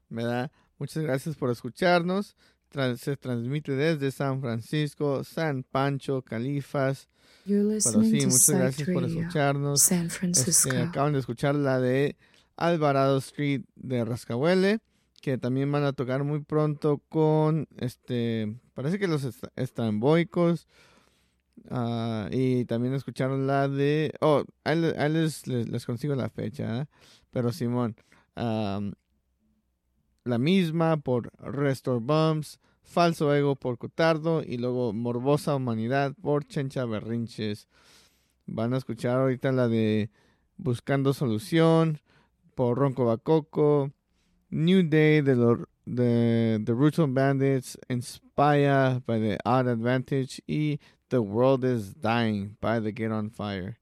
¿Verdad? 0.09 0.51
Muchas 0.79 1.03
gracias 1.03 1.35
por 1.35 1.49
escucharnos. 1.51 2.35
Tra- 2.71 2.97
se 2.97 3.17
transmite 3.17 3.73
desde 3.75 4.09
San 4.11 4.39
Francisco, 4.39 5.21
San 5.25 5.63
Pancho, 5.63 6.21
Califas. 6.21 7.07
You're 7.45 7.63
Pero 7.63 7.75
listening 7.75 8.11
sí, 8.11 8.19
to 8.21 8.25
muchas 8.27 8.41
Psych 8.45 8.57
gracias 8.57 8.87
por 8.89 9.03
Radio, 9.03 9.19
escucharnos. 9.19 9.81
San 9.81 10.05
Este, 10.05 10.17
Francisco. 10.19 10.77
acaban 10.77 11.11
de 11.11 11.19
escuchar 11.19 11.55
la 11.55 11.81
de 11.81 12.15
Alvarado 12.55 13.17
Street 13.17 13.63
de 13.75 14.05
Rascahuele, 14.05 14.79
que 15.25 15.39
también 15.39 15.71
van 15.71 15.83
a 15.83 15.93
tocar 15.93 16.23
muy 16.23 16.41
pronto 16.41 16.99
con, 17.09 17.67
este, 17.77 18.55
parece 18.75 18.99
que 18.99 19.07
los 19.07 19.23
est- 19.23 19.43
estramboicos. 19.55 20.67
ah, 21.71 22.27
y 22.31 22.65
también 22.65 22.93
escucharon 22.93 23.47
la 23.47 23.67
de, 23.67 24.13
oh, 24.21 24.43
ahí, 24.63 24.79
le- 24.79 24.95
ahí 24.99 25.11
les, 25.11 25.47
les, 25.47 25.67
les 25.67 25.83
consigo 25.87 26.13
la 26.13 26.29
fecha, 26.29 26.81
¿eh? 26.81 26.85
pero 27.31 27.51
Simón, 27.51 27.95
am, 28.35 28.93
la 30.25 30.37
misma 30.37 30.97
por 30.97 31.31
Restore 31.39 32.01
Bumps, 32.03 32.59
Falso 32.83 33.33
Ego 33.33 33.55
por 33.55 33.79
Cotardo 33.79 34.43
y 34.43 34.57
luego 34.57 34.93
Morbosa 34.93 35.55
Humanidad 35.55 36.13
por 36.21 36.45
Chencha 36.45 36.85
Berrinches. 36.85 37.67
Van 38.45 38.75
a 38.75 38.77
escuchar 38.77 39.19
ahorita 39.21 39.51
la 39.51 39.67
de 39.67 40.11
Buscando 40.57 41.13
Solución 41.13 41.99
por 42.53 42.77
Ronco 42.77 43.05
Bacoco, 43.05 43.91
New 44.51 44.83
Day 44.83 45.21
the 45.21 45.65
de 45.85 46.59
The 46.63 46.73
Brutal 46.73 47.07
Bandits, 47.07 47.77
Inspire 47.89 49.01
by 49.05 49.19
the 49.19 49.37
Odd 49.45 49.67
Advantage 49.67 50.41
y 50.47 50.79
The 51.09 51.21
World 51.21 51.63
is 51.63 51.93
Dying 51.93 52.57
by 52.59 52.79
the 52.79 52.91
Get 52.91 53.11
on 53.11 53.29
Fire. 53.29 53.77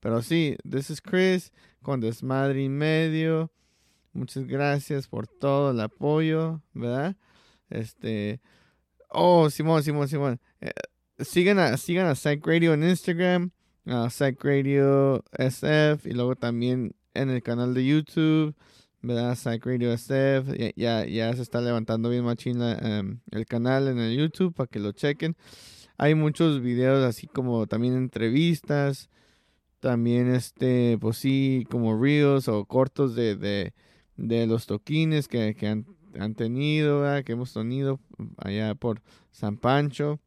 Pero 0.00 0.22
sí, 0.22 0.56
this 0.64 0.90
is 0.90 1.00
Chris 1.00 1.50
con 1.82 2.00
Desmadre 2.00 2.62
y 2.62 2.68
Medio. 2.68 3.50
Muchas 4.12 4.46
gracias 4.46 5.08
por 5.08 5.26
todo 5.26 5.72
el 5.72 5.80
apoyo, 5.80 6.62
¿verdad? 6.72 7.16
Este. 7.68 8.40
Oh, 9.10 9.50
Simón, 9.50 9.82
Simón, 9.82 10.08
Simón. 10.08 10.40
Eh, 10.60 10.70
sigan 11.18 11.58
a, 11.58 11.76
sigan 11.76 12.06
a 12.06 12.14
Psych 12.14 12.44
Radio 12.46 12.74
en 12.74 12.84
Instagram, 12.84 13.50
a 13.86 14.10
Psych 14.10 14.42
Radio 14.42 15.24
SF, 15.32 16.08
y 16.08 16.12
luego 16.12 16.36
también 16.36 16.94
en 17.14 17.30
el 17.30 17.42
canal 17.42 17.74
de 17.74 17.86
YouTube, 17.86 18.54
¿verdad? 19.02 19.34
Psych 19.36 19.64
Radio. 19.64 19.94
Ya, 20.76 21.04
ya, 21.06 21.32
se 21.34 21.42
está 21.42 21.60
levantando 21.60 22.10
bien 22.10 22.24
machín 22.24 22.60
em, 22.62 23.20
el 23.30 23.46
canal 23.46 23.88
en 23.88 23.98
el 23.98 24.16
YouTube 24.16 24.54
para 24.54 24.66
que 24.68 24.78
lo 24.80 24.92
chequen. 24.92 25.36
Hay 25.96 26.14
muchos 26.14 26.60
videos 26.62 27.04
así 27.04 27.26
como 27.26 27.66
también 27.66 27.94
entrevistas. 27.96 29.10
También 29.80 30.28
este, 30.34 30.98
pues 31.00 31.18
sí, 31.18 31.64
como 31.70 32.00
reels 32.02 32.48
o 32.48 32.64
cortos 32.64 33.14
de, 33.14 33.36
de, 33.36 33.74
de 34.16 34.46
los 34.48 34.66
toquines 34.66 35.28
que, 35.28 35.54
que 35.54 35.68
han, 35.68 35.86
han 36.18 36.34
tenido, 36.34 37.04
que 37.24 37.32
hemos 37.32 37.52
tenido 37.52 38.00
allá 38.38 38.74
por 38.74 39.02
San 39.30 39.56
Pancho. 39.56 40.18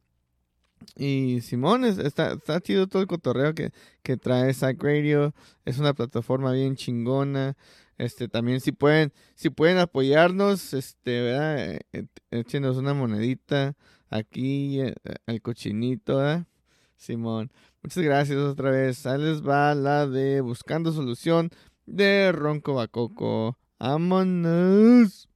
Y 0.96 1.40
Simón, 1.42 1.84
es- 1.84 1.98
está, 1.98 2.32
está 2.32 2.60
chido 2.60 2.86
todo 2.86 3.02
el 3.02 3.08
cotorreo 3.08 3.54
que, 3.54 3.70
que 4.02 4.16
trae 4.16 4.52
Psych 4.54 4.82
Radio. 4.82 5.34
Es 5.64 5.78
una 5.78 5.94
plataforma 5.94 6.52
bien 6.52 6.74
chingona. 6.76 7.56
Este, 8.02 8.26
también 8.26 8.60
si 8.60 8.72
pueden, 8.72 9.12
si 9.36 9.48
pueden 9.48 9.78
apoyarnos, 9.78 10.74
este, 10.74 11.22
¿verdad? 11.22 11.58
Eh, 11.60 11.80
eh, 11.92 12.06
Échenos 12.32 12.76
una 12.76 12.94
monedita 12.94 13.76
aquí, 14.10 14.80
eh, 14.80 14.94
al 15.24 15.40
cochinito, 15.40 16.16
¿verdad? 16.16 16.48
Simón. 16.96 17.52
Muchas 17.80 18.02
gracias 18.02 18.38
otra 18.38 18.72
vez. 18.72 19.06
Ahí 19.06 19.20
les 19.20 19.40
va 19.46 19.72
la 19.76 20.08
de 20.08 20.40
Buscando 20.40 20.90
Solución 20.90 21.50
de 21.86 22.32
Ronco 22.32 22.74
Bacoco. 22.74 23.56
¡Vámonos! 23.78 25.28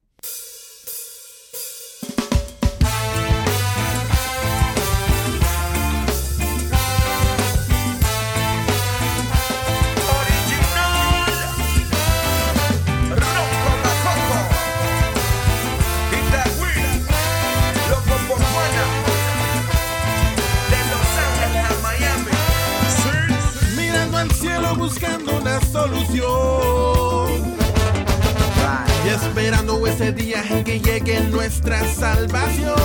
Ese 30.07 30.13
día 30.13 30.45
que 30.65 30.79
llegue 30.79 31.21
nuestra 31.31 31.83
salvación. 31.93 32.77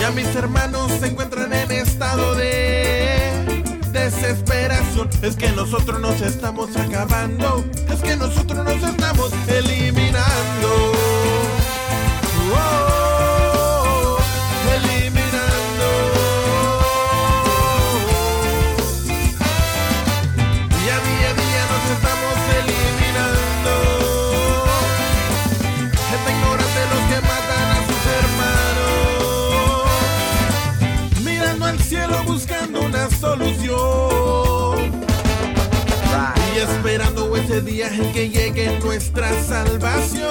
Ya 0.00 0.10
mis 0.12 0.34
hermanos 0.34 0.90
se 1.00 1.08
encuentran 1.08 1.52
en 1.52 1.70
estado 1.70 2.34
de 2.34 3.20
desesperación. 3.92 5.10
Es 5.20 5.36
que 5.36 5.50
nosotros 5.50 6.00
nos 6.00 6.22
estamos 6.22 6.74
acabando. 6.76 7.62
Es 7.90 8.00
que 8.00 8.16
nosotros 8.16 8.64
nos 8.64 8.82
estamos 8.82 9.32
eliminando. 9.48 10.92
Esperando 37.62 37.70
ese 37.70 37.70
día 37.70 37.88
en 37.88 38.12
que 38.12 38.28
llegue 38.28 38.78
nuestra 38.80 39.30
salvación. 39.42 40.28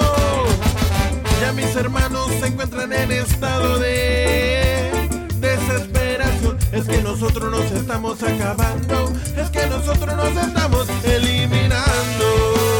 Ya 1.40 1.52
mis 1.52 1.74
hermanos 1.76 2.28
se 2.40 2.46
encuentran 2.46 2.92
en 2.92 3.12
estado 3.12 3.78
de 3.78 4.90
desesperación. 5.38 6.58
Es 6.72 6.86
que 6.86 7.02
nosotros 7.02 7.50
nos 7.50 7.70
estamos 7.72 8.22
acabando. 8.22 9.12
Es 9.36 9.50
que 9.50 9.66
nosotros 9.66 10.16
nos 10.16 10.46
estamos 10.46 10.86
eliminando. 11.04 12.71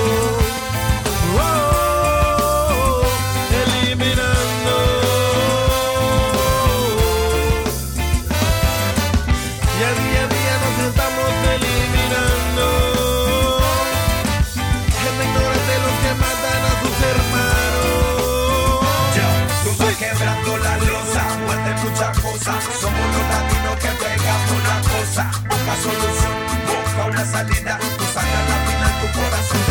Una 27.23 27.31
salida. 27.31 27.79
Tú 27.99 28.05
sacas 28.05 28.49
la 28.49 28.57
vida 28.67 28.87
en 28.91 29.01
tu 29.01 29.19
corazón, 29.19 29.62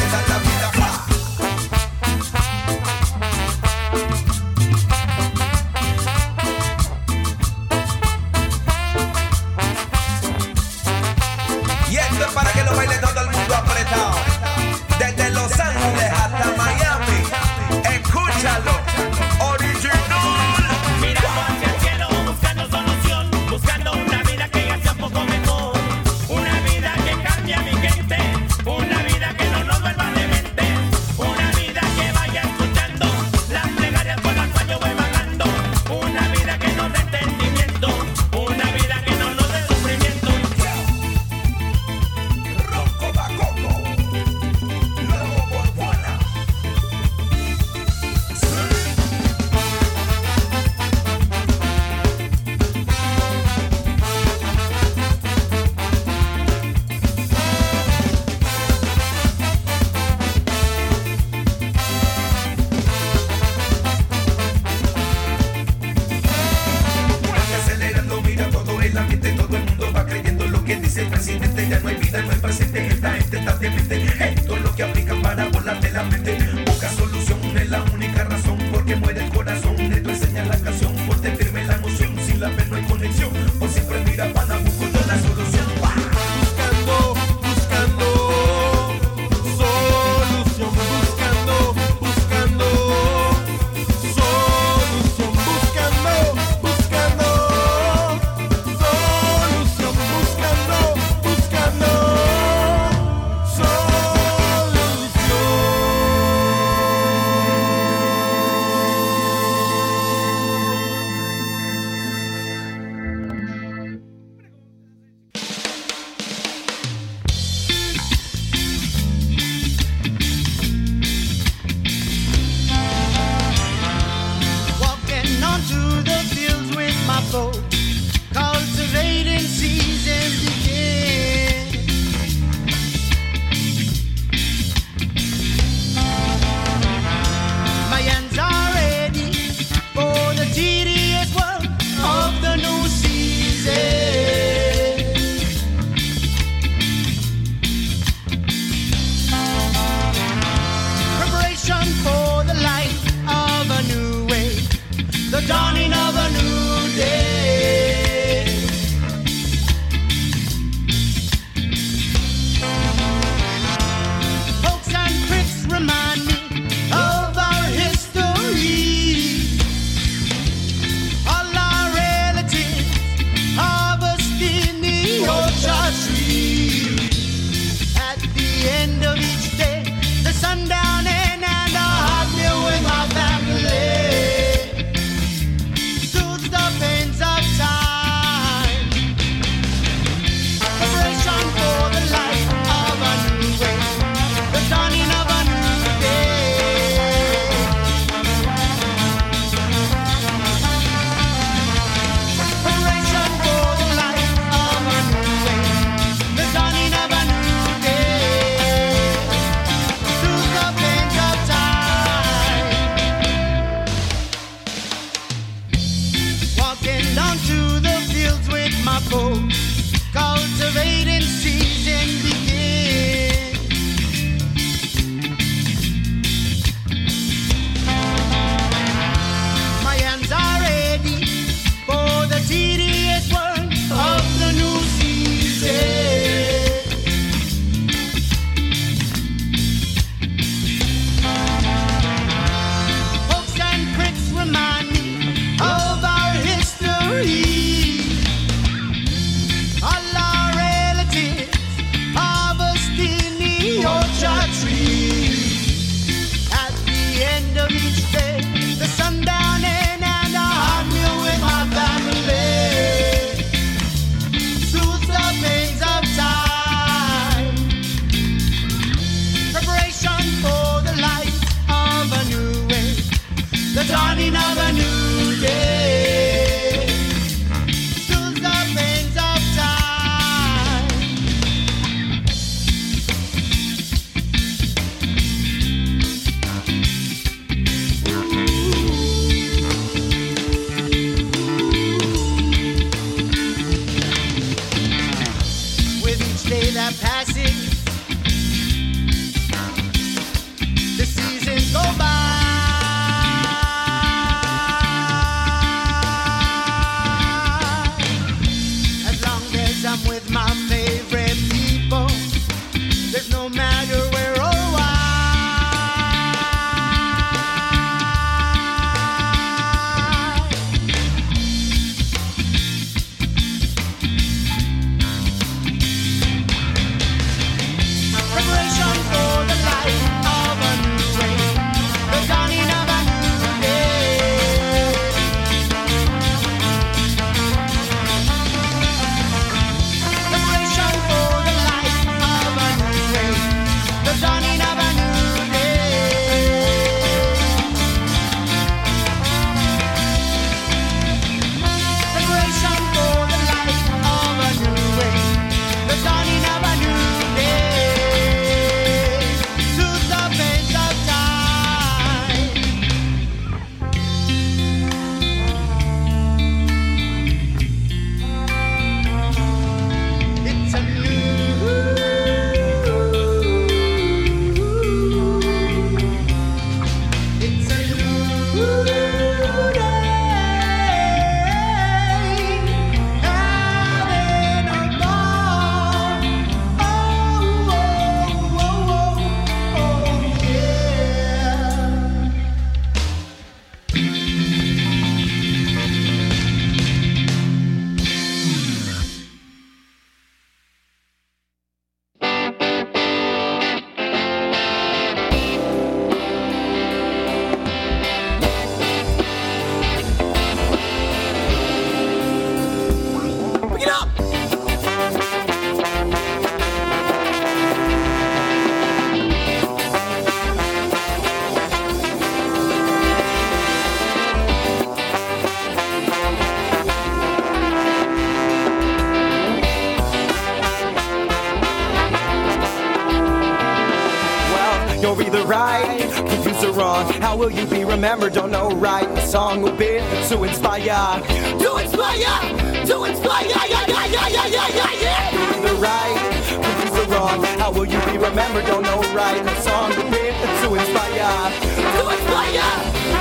Remembered? 438.02 438.34
Don't 438.34 438.50
know 438.50 438.72
right. 438.72 439.08
The 439.14 439.22
song 439.22 439.62
will 439.62 439.78
be 439.78 440.00
to 440.28 440.44
inspire. 440.44 441.22
To 441.62 441.78
inspire! 441.78 442.86
To 442.88 443.04
inspire! 443.04 443.46
Yeah, 443.46 443.66
yeah, 443.70 443.86
yeah, 443.86 444.08
yeah, 444.08 444.48
yeah, 444.48 444.68
yeah, 444.70 444.92
yeah! 445.04 445.32
You're 445.32 445.68
either 445.68 445.76
right, 445.76 446.18
confused 446.50 446.98
or 446.98 447.06
wrong. 447.14 447.44
How 447.62 447.72
will 447.72 447.86
you 447.86 448.00
be 448.10 448.18
remembered? 448.18 448.66
Don't 448.66 448.82
know 448.82 449.02
right. 449.14 449.44
The 449.44 449.56
song 449.62 449.90
will 449.92 450.10
be 450.10 450.34
to 450.62 450.68
inspire. 450.82 451.52
To 451.96 452.04
inspire! 452.10 452.70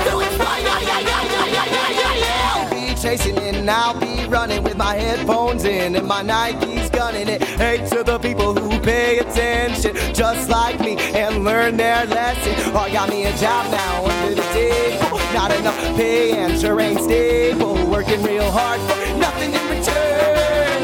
To 0.08 0.20
inspire! 0.20 0.62
Yeah, 0.62 0.80
yeah, 0.80 1.00
yeah, 1.00 1.44
yeah, 1.44 1.66
yeah, 1.76 1.90
yeah, 2.00 2.14
yeah! 2.24 2.52
I'll 2.56 2.70
be 2.70 2.94
chasing 2.94 3.36
it 3.36 3.56
and 3.56 3.70
I'll 3.70 4.00
be 4.00 4.09
headphones 5.00 5.64
in 5.64 5.96
and 5.96 6.06
my 6.06 6.22
Nikes 6.22 6.92
gunning 6.92 7.28
it. 7.28 7.42
Hey 7.42 7.78
to 7.88 8.04
the 8.04 8.18
people 8.18 8.54
who 8.54 8.78
pay 8.80 9.18
attention, 9.18 9.94
just 10.14 10.48
like 10.48 10.78
me, 10.80 10.96
and 11.14 11.44
learn 11.44 11.76
their 11.76 12.06
lesson. 12.06 12.54
Oh, 12.74 12.80
I 12.80 12.92
got 12.92 13.08
me 13.08 13.24
a 13.24 13.32
job 13.36 13.70
now 13.72 14.04
under 14.04 14.34
the 14.34 14.48
table. 14.52 15.18
Not 15.32 15.50
enough 15.52 15.78
pay 15.96 16.32
and 16.32 16.60
sure 16.60 16.80
ain't 16.80 17.00
stable. 17.00 17.74
Working 17.86 18.22
real 18.22 18.50
hard 18.50 18.80
for 18.88 19.18
nothing 19.18 19.52
in 19.52 19.64
return. 19.76 20.78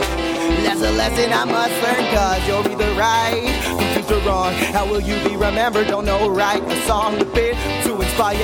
That's 0.64 0.80
a 0.80 0.92
lesson 0.92 1.32
I 1.32 1.44
must 1.44 1.76
learn, 1.82 2.04
cause 2.14 2.42
you're 2.48 2.66
either 2.72 2.92
right, 2.98 3.46
confused 3.78 4.12
or 4.12 4.20
wrong. 4.26 4.52
How 4.76 4.86
will 4.90 5.00
you 5.00 5.16
be 5.28 5.36
remembered? 5.36 5.88
Don't 5.88 6.04
know 6.04 6.28
right. 6.28 6.62
A 6.62 6.76
song 6.86 7.18
to 7.18 7.24
bit 7.24 7.54
to 7.84 8.00
inspire. 8.00 8.36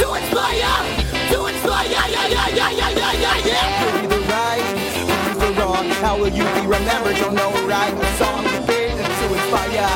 To 0.00 0.14
inspire! 0.14 0.74
To 1.32 1.46
inspire! 1.46 1.88
Yeah, 1.88 2.06
yeah, 2.08 2.28
yeah, 2.28 2.48
yeah, 2.48 2.70
yeah, 2.70 3.12
yeah, 3.12 3.46
yeah, 3.46 3.97
How 5.96 6.16
will 6.18 6.28
you 6.28 6.44
be 6.54 6.66
remembered? 6.66 7.16
Don't 7.16 7.34
know 7.34 7.50
right. 7.66 7.92
Song. 8.18 8.44
To 8.44 9.34
inspire! 9.34 9.88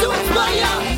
To 0.00 0.10
inspire! 0.12 0.91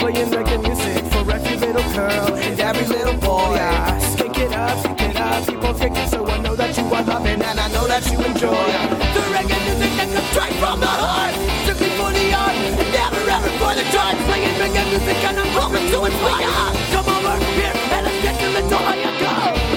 Playing 0.00 0.30
reggae 0.32 0.58
music 0.64 1.04
for 1.12 1.30
every 1.30 1.56
little 1.58 1.88
girl 1.92 2.34
and 2.34 2.58
every 2.58 2.86
little 2.86 3.16
boy. 3.20 3.54
Yeah, 3.54 3.98
skink 3.98 4.38
it 4.38 4.52
up, 4.52 4.78
skink 4.80 5.02
it 5.02 5.16
up, 5.16 5.46
keep 5.46 5.62
on 5.62 5.74
kicking 5.78 6.08
so 6.08 6.26
I 6.26 6.38
know 6.38 6.56
that 6.56 6.76
you 6.76 6.84
are 6.84 7.04
loving 7.04 7.42
and 7.42 7.60
I 7.60 7.68
know 7.68 7.86
that 7.86 8.04
you 8.10 8.18
enjoy 8.18 8.68
the 9.14 9.22
reggae 9.36 9.60
music 9.68 9.92
that 10.00 10.08
comes 10.08 10.28
straight 10.32 10.56
from 10.56 10.80
the 10.80 10.88
heart. 10.88 11.36
Strictly 11.62 11.92
for 12.00 12.10
the 12.16 12.26
art, 12.32 12.56
and 12.80 12.90
never 12.96 13.22
ever 13.36 13.52
for 13.60 13.72
the 13.76 13.84
charts. 13.92 14.20
Playing 14.24 14.56
reggae 14.56 14.84
music 14.88 15.20
and 15.28 15.36
I'm 15.38 15.52
hoping 15.52 15.86
to 15.92 15.98
inspire. 16.08 16.48
Come 16.96 17.08
over 17.12 17.36
here 17.60 17.76
and 17.92 18.02
let's 18.08 18.20
get 18.24 18.40
a 18.40 18.48
little 18.56 18.80
higher. 18.80 19.12
Go. 19.20 19.32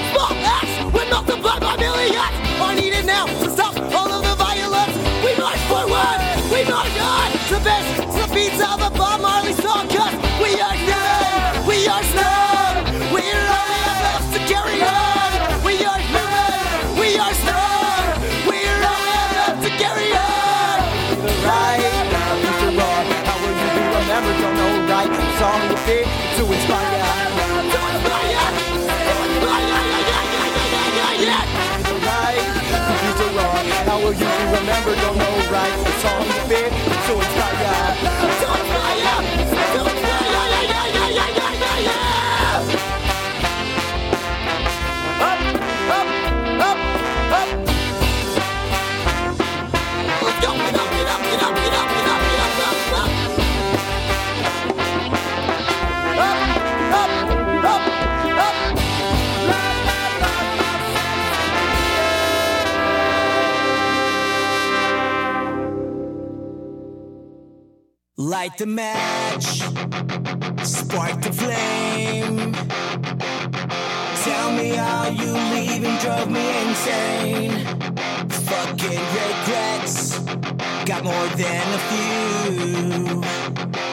Small 0.08 0.32
X, 0.40 0.66
we 0.88 1.02
multiply 1.12 1.58
by 1.60 1.76
millions. 1.76 2.32
I 2.64 2.74
need 2.74 2.94
it 2.96 3.04
now 3.04 3.26
to 3.28 3.48
stop 3.52 3.76
all 3.92 4.08
of 4.08 4.24
the 4.24 4.34
violence. 4.40 4.96
We 5.20 5.36
march 5.36 5.60
forward, 5.68 6.18
we 6.48 6.64
march 6.64 6.96
on. 6.96 7.28
The 7.52 7.60
best, 7.60 8.03
you 34.20 34.26
remember, 34.58 34.94
don't 34.96 35.18
know 35.18 35.34
right 35.50 35.74
The 35.84 35.92
song 36.02 36.24
fit. 36.48 36.72
So 37.06 37.20
it's 37.20 37.33
Light 68.34 68.58
the 68.58 68.66
match, 68.66 69.60
spark 70.66 71.22
the 71.22 71.32
flame. 71.32 72.52
Tell 74.24 74.50
me 74.52 74.70
how 74.70 75.08
you 75.08 75.32
leaving 75.54 75.96
drove 75.98 76.28
me 76.28 76.44
insane. 76.66 77.52
Fucking 78.28 79.04
regrets, 79.18 80.18
got 80.84 81.04
more 81.04 81.28
than 81.42 81.66
a 81.78 81.82
few. 81.90 83.20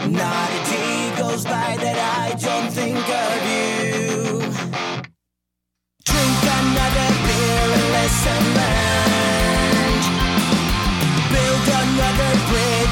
Not 0.10 0.50
a 0.50 0.62
day 0.72 1.14
goes 1.20 1.44
by 1.44 1.78
that 1.78 2.00
I 2.18 2.34
don't 2.34 2.72
think 2.74 2.98
of 2.98 3.46
you. 3.54 4.40
Drink 6.04 6.44
another 6.58 7.10
beer 7.28 7.68
and 8.26 8.56
learned. 8.56 9.31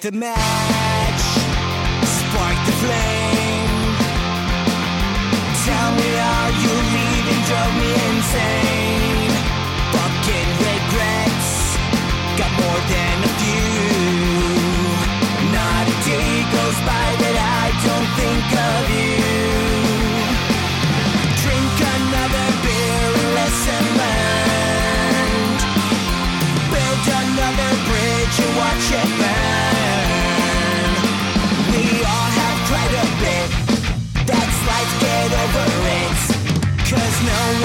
The 0.00 0.12
match, 0.12 1.24
spark 2.08 2.56
the 2.64 2.72
flame. 2.80 3.96
Tell 5.66 5.90
me 5.92 6.08
how 6.16 6.48
you 6.62 6.72
leaving 6.96 7.42
drove 7.44 7.74
me 7.76 7.90
insane. 8.08 9.32
Fucking 9.92 10.50
regrets, 10.64 11.52
got 12.40 12.50
more 12.62 12.80
than 12.88 13.16
a 13.28 13.32
few. 13.44 13.92
Not 15.52 15.84
a 15.84 15.96
day 16.08 16.32
goes 16.48 16.78
by 16.88 17.06
that 17.20 17.36
I 17.36 17.68
don't 17.84 18.08
think 18.16 18.48
of 18.56 18.82
you. 18.96 19.29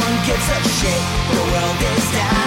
One 0.06 0.26
gives 0.26 0.48
a 0.50 0.60
shit. 0.78 1.02
The 1.34 1.42
world 1.52 1.82
is 1.82 2.12
dying. 2.12 2.45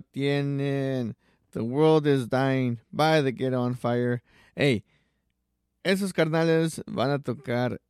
Tienen. 0.00 1.16
The 1.52 1.62
world 1.62 2.06
is 2.06 2.28
dying 2.28 2.80
by 2.92 3.22
the 3.22 3.32
Get 3.32 3.54
On 3.54 3.74
Fire. 3.74 4.22
Hey, 4.54 4.84
esos 5.84 6.12
carnales 6.12 6.82
van 6.86 7.10
a 7.10 7.18
tocar 7.18 7.80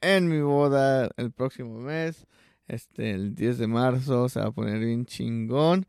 en 0.00 0.28
mi 0.28 0.40
boda 0.40 1.10
el 1.16 1.30
próximo 1.30 1.78
mes. 1.78 2.26
Este, 2.66 3.10
el 3.10 3.34
10 3.34 3.58
de 3.58 3.66
marzo 3.66 4.28
se 4.28 4.40
va 4.40 4.46
a 4.46 4.52
poner 4.52 4.78
bien 4.78 5.04
chingón. 5.04 5.86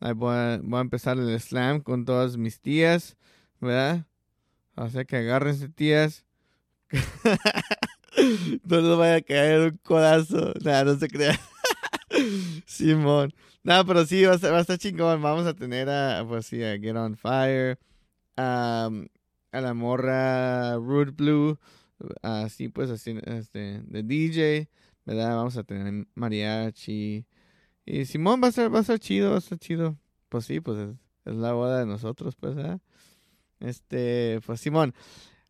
Ahí 0.00 0.12
voy 0.12 0.34
a, 0.34 0.54
empezar 0.54 1.18
el 1.18 1.40
slam 1.40 1.80
con 1.80 2.04
todas 2.04 2.36
mis 2.36 2.60
tías, 2.60 3.16
¿verdad? 3.60 4.06
O 4.74 4.88
que 5.06 5.16
agárrense, 5.16 5.68
tías. 5.68 6.26
no 8.64 8.80
les 8.80 8.98
vaya 8.98 9.16
a 9.16 9.20
caer 9.22 9.72
un 9.72 9.80
codazo. 9.82 10.52
Nada, 10.62 10.84
no 10.84 10.98
se 10.98 11.08
crea. 11.08 11.38
Simón. 12.66 13.32
No, 13.66 13.84
pero 13.84 14.06
sí, 14.06 14.22
va 14.24 14.34
a, 14.34 14.50
va 14.52 14.58
a 14.58 14.60
estar 14.60 14.78
chingón. 14.78 15.20
Vamos 15.20 15.44
a 15.44 15.52
tener 15.52 15.88
a, 15.90 16.24
pues 16.24 16.46
sí, 16.46 16.62
a 16.62 16.78
Get 16.78 16.94
On 16.94 17.16
Fire, 17.16 17.80
a, 18.36 18.88
a 19.50 19.60
la 19.60 19.74
morra 19.74 20.76
Root 20.76 21.16
Blue, 21.16 21.58
así 22.22 22.68
pues, 22.68 22.90
así, 22.90 23.18
este, 23.24 23.80
de 23.82 24.02
DJ, 24.04 24.68
¿verdad? 25.04 25.34
Vamos 25.34 25.56
a 25.56 25.64
tener 25.64 26.06
mariachi. 26.14 27.26
Y 27.84 28.04
Simón 28.04 28.40
va 28.40 28.48
a 28.48 28.52
ser, 28.52 28.72
va 28.72 28.78
a 28.78 28.84
ser 28.84 29.00
chido, 29.00 29.32
va 29.32 29.38
a 29.38 29.40
ser 29.40 29.58
chido. 29.58 29.98
Pues 30.28 30.44
sí, 30.44 30.60
pues 30.60 30.78
es, 30.78 30.96
es 31.24 31.34
la 31.34 31.52
boda 31.52 31.80
de 31.80 31.86
nosotros, 31.86 32.36
pues, 32.36 32.54
¿verdad? 32.54 32.80
Este, 33.58 34.40
pues 34.46 34.60
Simón. 34.60 34.94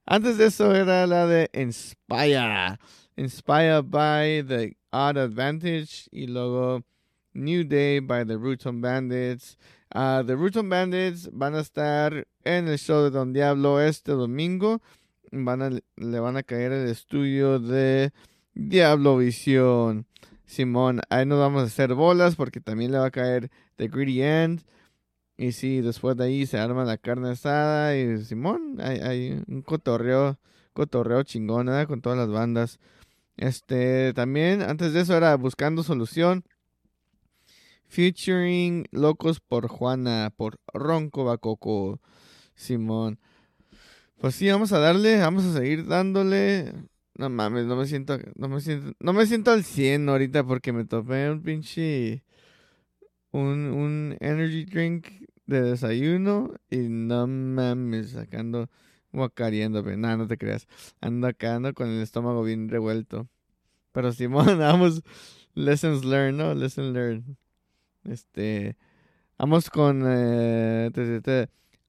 Antes 0.06 0.38
de 0.38 0.47
eso 0.47 0.74
era 0.74 1.06
la 1.06 1.26
de 1.26 1.51
Inspire. 1.52 2.78
Inspired 3.16 3.84
by 3.90 4.43
the 4.47 4.74
Odd 4.90 5.18
Advantage. 5.18 6.09
Y 6.10 6.28
luego 6.28 6.82
New 7.36 7.64
Day 7.64 8.00
by 8.00 8.24
the 8.24 8.36
Ruton 8.36 8.80
Bandits. 8.80 9.58
Ah, 9.90 10.22
the 10.26 10.34
Ruton 10.34 10.68
Bandits 10.68 11.28
van 11.32 11.54
a 11.54 11.60
estar 11.60 12.26
en 12.44 12.68
el 12.68 12.78
show 12.78 13.04
de 13.04 13.10
Don 13.10 13.32
Diablo 13.32 13.80
este 13.80 14.12
domingo. 14.12 14.80
Van 15.30 15.62
a, 15.62 15.70
le 15.70 16.20
van 16.20 16.36
a 16.36 16.42
caer 16.42 16.72
el 16.72 16.88
estudio 16.88 17.58
de 17.58 18.12
Diablo 18.54 19.18
Visión. 19.18 20.06
Simón, 20.46 21.00
ahí 21.10 21.26
nos 21.26 21.38
vamos 21.38 21.62
a 21.62 21.66
hacer 21.66 21.94
bolas 21.94 22.36
porque 22.36 22.60
también 22.60 22.92
le 22.92 22.98
va 22.98 23.06
a 23.06 23.10
caer 23.10 23.50
The 23.76 23.88
Greedy 23.88 24.22
End. 24.22 24.62
Y 25.36 25.52
sí, 25.52 25.82
después 25.82 26.16
de 26.16 26.24
ahí 26.24 26.46
se 26.46 26.58
arma 26.58 26.84
la 26.84 26.96
carne 26.96 27.30
asada 27.30 27.96
y 27.96 28.24
Simón, 28.24 28.76
hay, 28.80 29.00
hay 29.00 29.42
un 29.46 29.60
cotorreo, 29.60 30.38
cotorreo 30.72 31.22
chingón, 31.24 31.66
¿verdad? 31.66 31.86
Con 31.86 32.00
todas 32.00 32.18
las 32.18 32.30
bandas. 32.30 32.78
Este, 33.36 34.14
también, 34.14 34.62
antes 34.62 34.94
de 34.94 35.00
eso 35.00 35.14
era 35.14 35.36
Buscando 35.36 35.82
Solución. 35.82 36.44
Featuring 37.88 38.86
Locos 38.90 39.40
por 39.40 39.68
Juana, 39.68 40.32
por 40.36 40.58
Ronco 40.72 41.24
Bacoco, 41.24 42.00
Simón. 42.54 43.18
Pues 44.18 44.34
sí, 44.34 44.48
vamos 44.48 44.72
a 44.72 44.78
darle, 44.78 45.18
vamos 45.18 45.44
a 45.44 45.52
seguir 45.52 45.86
dándole. 45.86 46.72
No 47.18 47.30
mames, 47.30 47.66
no 47.66 47.76
me 47.76 47.86
siento, 47.86 48.18
no 48.34 48.48
me 48.48 48.60
siento, 48.60 48.92
no 49.00 49.12
me 49.12 49.26
siento 49.26 49.50
al 49.50 49.64
100 49.64 50.08
ahorita 50.08 50.44
porque 50.44 50.72
me 50.72 50.84
topé 50.84 51.30
un 51.30 51.42
pinche, 51.42 52.22
un, 53.30 53.66
un 53.72 54.16
energy 54.20 54.64
drink 54.64 55.08
de 55.46 55.62
desayuno 55.62 56.54
y 56.70 56.88
no 56.88 57.26
mames, 57.26 58.10
sacando, 58.10 58.68
guacareando, 59.12 59.82
pero 59.84 59.96
nada, 59.96 60.16
no 60.16 60.26
te 60.26 60.38
creas. 60.38 60.66
Ando 61.00 61.26
acá, 61.26 61.56
ando 61.56 61.72
con 61.74 61.88
el 61.88 62.02
estómago 62.02 62.42
bien 62.42 62.68
revuelto. 62.68 63.28
Pero 63.92 64.12
Simón, 64.12 64.46
vamos, 64.58 65.02
lessons 65.54 66.04
learned, 66.04 66.38
¿no? 66.38 66.54
Lessons 66.54 66.92
learned. 66.92 67.36
Este, 68.08 68.76
vamos 69.38 69.70
con, 69.70 70.04
eh, 70.06 70.90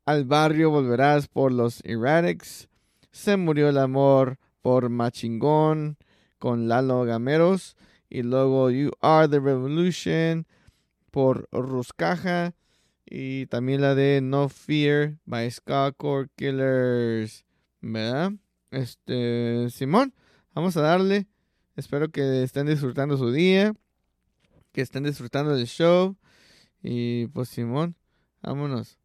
al 0.05 0.25
barrio 0.25 0.71
volverás 0.71 1.27
por 1.27 1.51
los 1.51 1.81
Erratics. 1.83 2.69
Se 3.11 3.37
murió 3.37 3.69
el 3.69 3.77
amor 3.77 4.37
por 4.61 4.89
Machingón 4.89 5.97
con 6.39 6.67
Lalo 6.67 7.03
Gameros. 7.03 7.75
Y 8.09 8.23
luego 8.23 8.71
You 8.71 8.91
Are 9.01 9.27
the 9.27 9.39
Revolution 9.39 10.47
por 11.11 11.47
Ruscaja. 11.51 12.53
Y 13.05 13.45
también 13.47 13.81
la 13.81 13.95
de 13.95 14.21
No 14.21 14.49
Fear 14.49 15.17
by 15.25 15.49
Skacore 15.51 16.29
Killers. 16.35 17.45
¿Verdad? 17.81 18.33
Este, 18.71 19.69
Simón, 19.69 20.13
vamos 20.53 20.77
a 20.77 20.81
darle. 20.81 21.27
Espero 21.75 22.09
que 22.09 22.43
estén 22.43 22.67
disfrutando 22.67 23.17
su 23.17 23.31
día. 23.31 23.73
Que 24.77 24.83
estén 24.83 25.05
disfrutando 25.05 25.55
del 25.55 25.65
show. 25.65 26.15
Y 26.83 27.25
pues 27.33 27.49
Simón, 27.49 27.95
vámonos. 28.43 28.99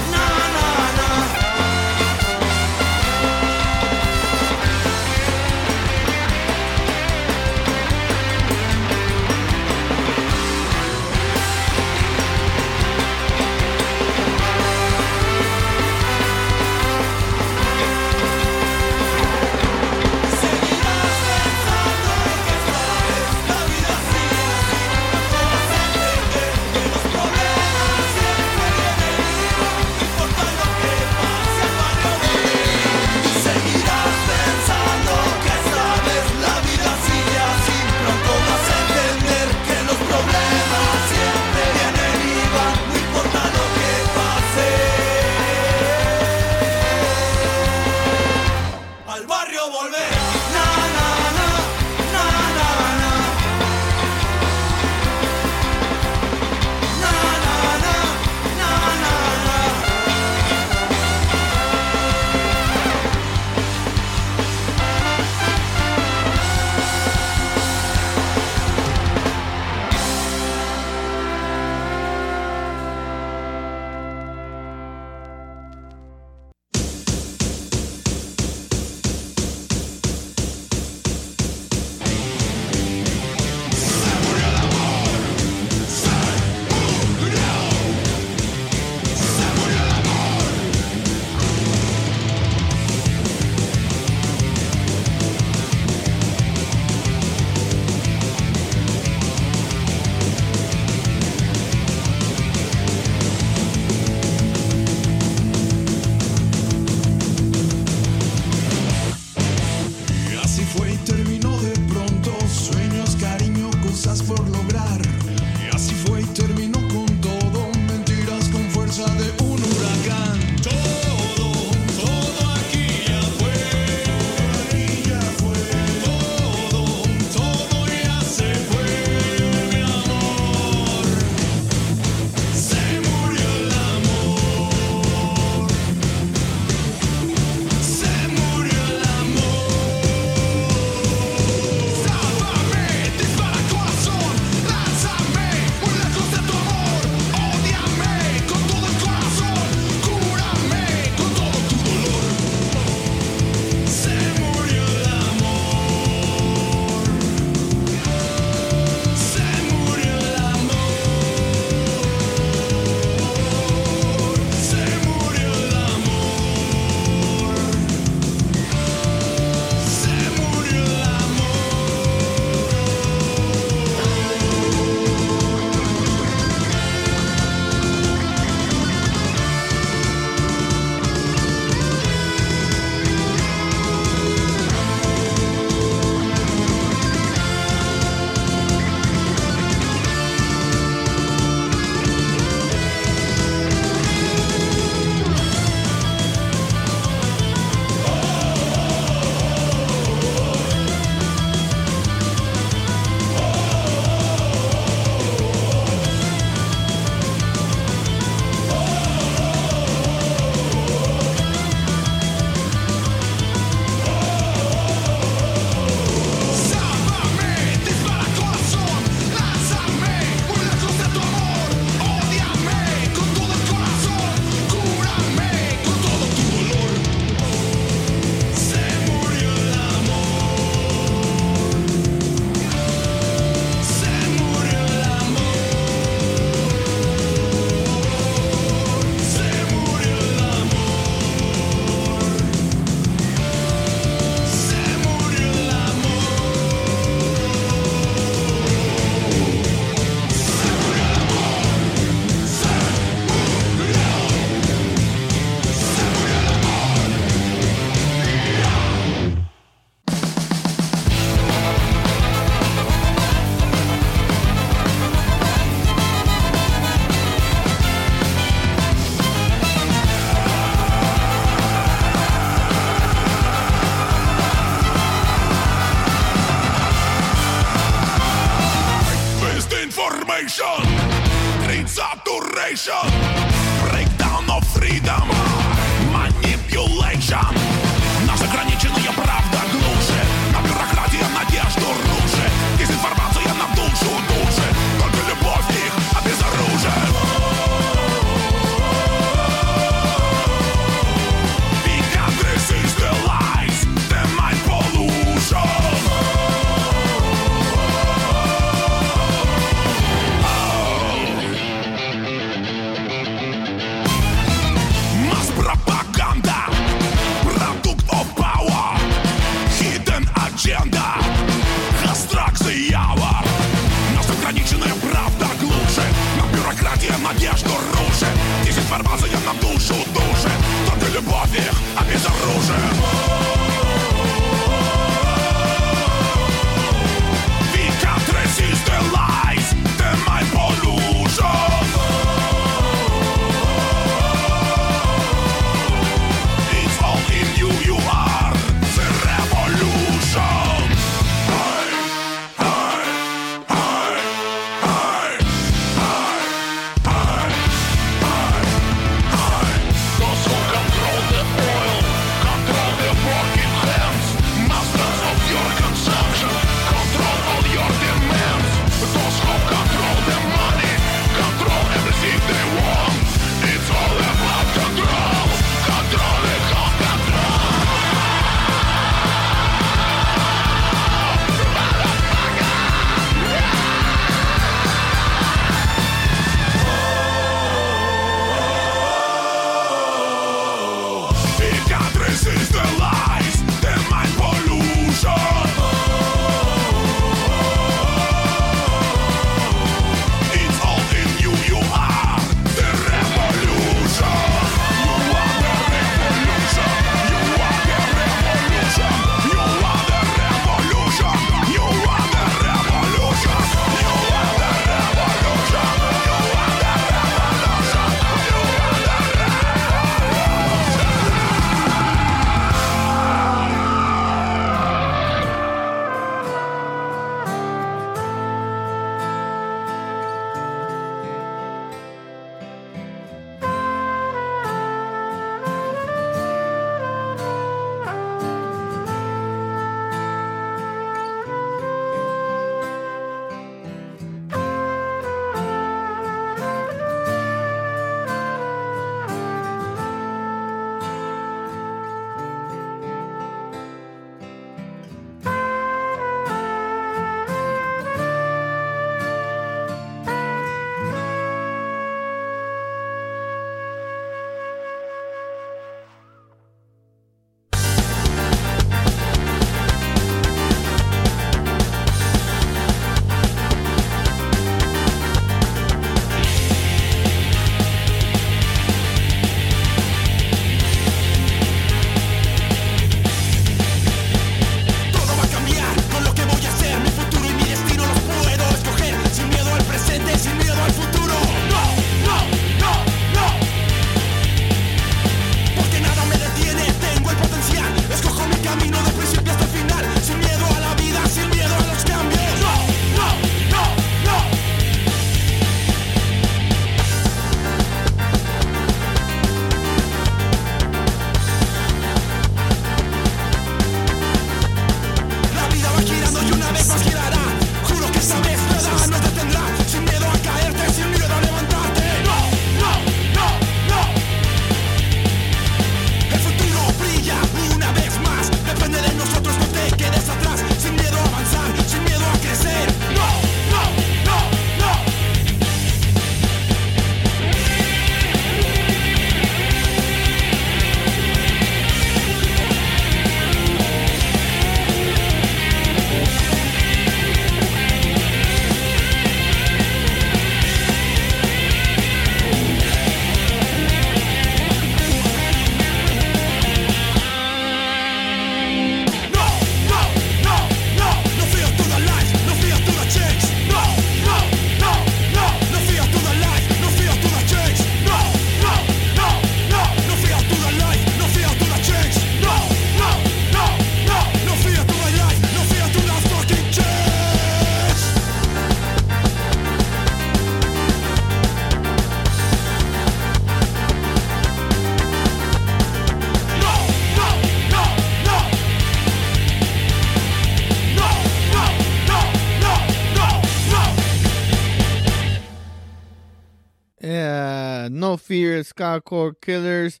Fear, 598.30 598.62
Skycore 598.62 599.34
Killers. 599.40 600.00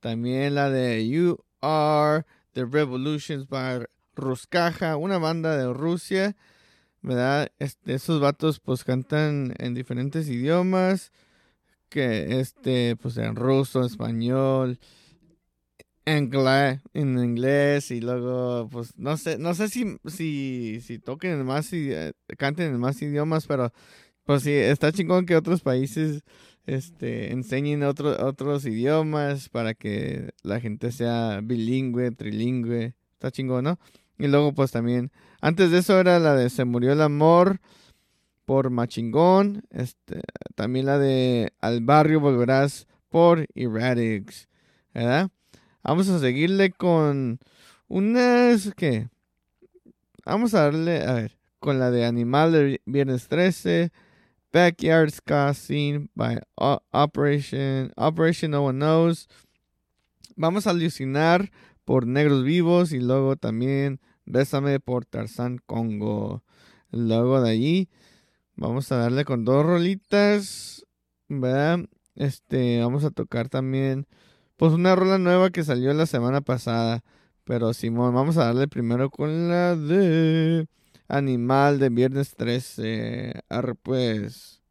También 0.00 0.56
la 0.56 0.68
de 0.68 1.08
You 1.08 1.38
Are 1.60 2.24
The 2.54 2.64
Revolutions 2.64 3.46
by 3.46 3.86
Ruskaja, 4.16 4.96
una 4.96 5.18
banda 5.18 5.56
de 5.56 5.72
Rusia. 5.72 6.34
¿Verdad? 7.02 7.52
Este, 7.60 7.94
esos 7.94 8.20
vatos 8.20 8.58
pues 8.58 8.82
cantan 8.82 9.54
en 9.58 9.74
diferentes 9.74 10.28
idiomas. 10.28 11.12
Que 11.88 12.40
este, 12.40 12.96
pues 12.96 13.16
en 13.16 13.36
ruso, 13.36 13.84
español, 13.84 14.80
en 16.04 16.32
inglés 16.94 17.92
y 17.92 18.00
luego 18.00 18.68
pues 18.72 18.98
no 18.98 19.16
sé 19.16 19.38
no 19.38 19.54
sé 19.54 19.68
si 19.68 20.00
si, 20.08 20.98
toquen 20.98 21.30
en 21.30 21.46
más 21.46 21.72
y 21.72 21.92
eh, 21.92 22.12
canten 22.36 22.74
en 22.74 22.80
más 22.80 23.00
idiomas 23.02 23.46
pero 23.46 23.72
pues 24.24 24.42
sí 24.42 24.50
está 24.50 24.90
chingón 24.90 25.26
que 25.26 25.36
otros 25.36 25.60
países 25.60 26.24
este, 26.66 27.32
enseñen 27.32 27.82
otro- 27.82 28.24
otros 28.26 28.64
idiomas 28.66 29.48
para 29.48 29.74
que 29.74 30.30
la 30.42 30.60
gente 30.60 30.92
sea 30.92 31.40
bilingüe, 31.42 32.10
trilingüe. 32.12 32.94
Está 33.14 33.30
chingón, 33.30 33.64
¿no? 33.64 33.78
Y 34.18 34.28
luego, 34.28 34.52
pues 34.52 34.70
también, 34.70 35.10
antes 35.40 35.70
de 35.70 35.78
eso 35.78 35.98
era 35.98 36.18
la 36.18 36.34
de 36.34 36.50
Se 36.50 36.64
murió 36.64 36.92
el 36.92 37.02
amor 37.02 37.60
por 38.44 38.70
Machingón. 38.70 39.62
Este, 39.70 40.20
también 40.54 40.86
la 40.86 40.98
de 40.98 41.52
Al 41.60 41.80
barrio 41.80 42.20
volverás 42.20 42.86
por 43.08 43.46
Erratics. 43.54 44.48
¿Verdad? 44.94 45.30
Vamos 45.82 46.08
a 46.08 46.18
seguirle 46.20 46.70
con 46.70 47.38
unas, 47.88 48.72
¿qué? 48.76 49.08
Vamos 50.24 50.54
a 50.54 50.62
darle, 50.64 51.02
a 51.04 51.14
ver, 51.14 51.36
con 51.58 51.78
la 51.78 51.90
de 51.90 52.04
Animal 52.04 52.52
de 52.52 52.80
Viernes 52.86 53.28
13. 53.28 53.90
Backyard 54.52 55.10
Ska 55.10 55.54
Scene 55.54 56.08
by 56.14 56.38
Operation 56.92 57.92
Operation 57.96 58.50
No 58.50 58.64
One 58.66 58.78
Knows. 58.78 59.28
Vamos 60.36 60.66
a 60.66 60.70
alucinar 60.70 61.50
por 61.84 62.06
Negros 62.06 62.44
Vivos 62.44 62.92
y 62.92 63.00
luego 63.00 63.36
también 63.36 64.00
Bésame 64.24 64.78
por 64.78 65.04
Tarzán 65.06 65.58
Congo. 65.66 66.42
Luego 66.90 67.40
de 67.40 67.50
allí 67.50 67.88
vamos 68.56 68.92
a 68.92 68.96
darle 68.96 69.24
con 69.24 69.44
dos 69.44 69.64
rolitas, 69.64 70.84
¿verdad? 71.28 71.80
Este, 72.14 72.80
vamos 72.80 73.04
a 73.04 73.10
tocar 73.10 73.48
también 73.48 74.06
pues 74.56 74.72
una 74.72 74.94
rola 74.94 75.18
nueva 75.18 75.50
que 75.50 75.64
salió 75.64 75.92
la 75.94 76.06
semana 76.06 76.42
pasada. 76.42 77.02
Pero 77.44 77.72
Simón, 77.72 78.14
vamos 78.14 78.36
a 78.36 78.44
darle 78.44 78.68
primero 78.68 79.10
con 79.10 79.48
la 79.48 79.74
de 79.74 80.68
Animal 81.08 81.78
de 81.78 81.88
Viernes 81.90 82.34
13. 82.36 83.42
Arre 83.48 83.74
pues. 83.74 84.61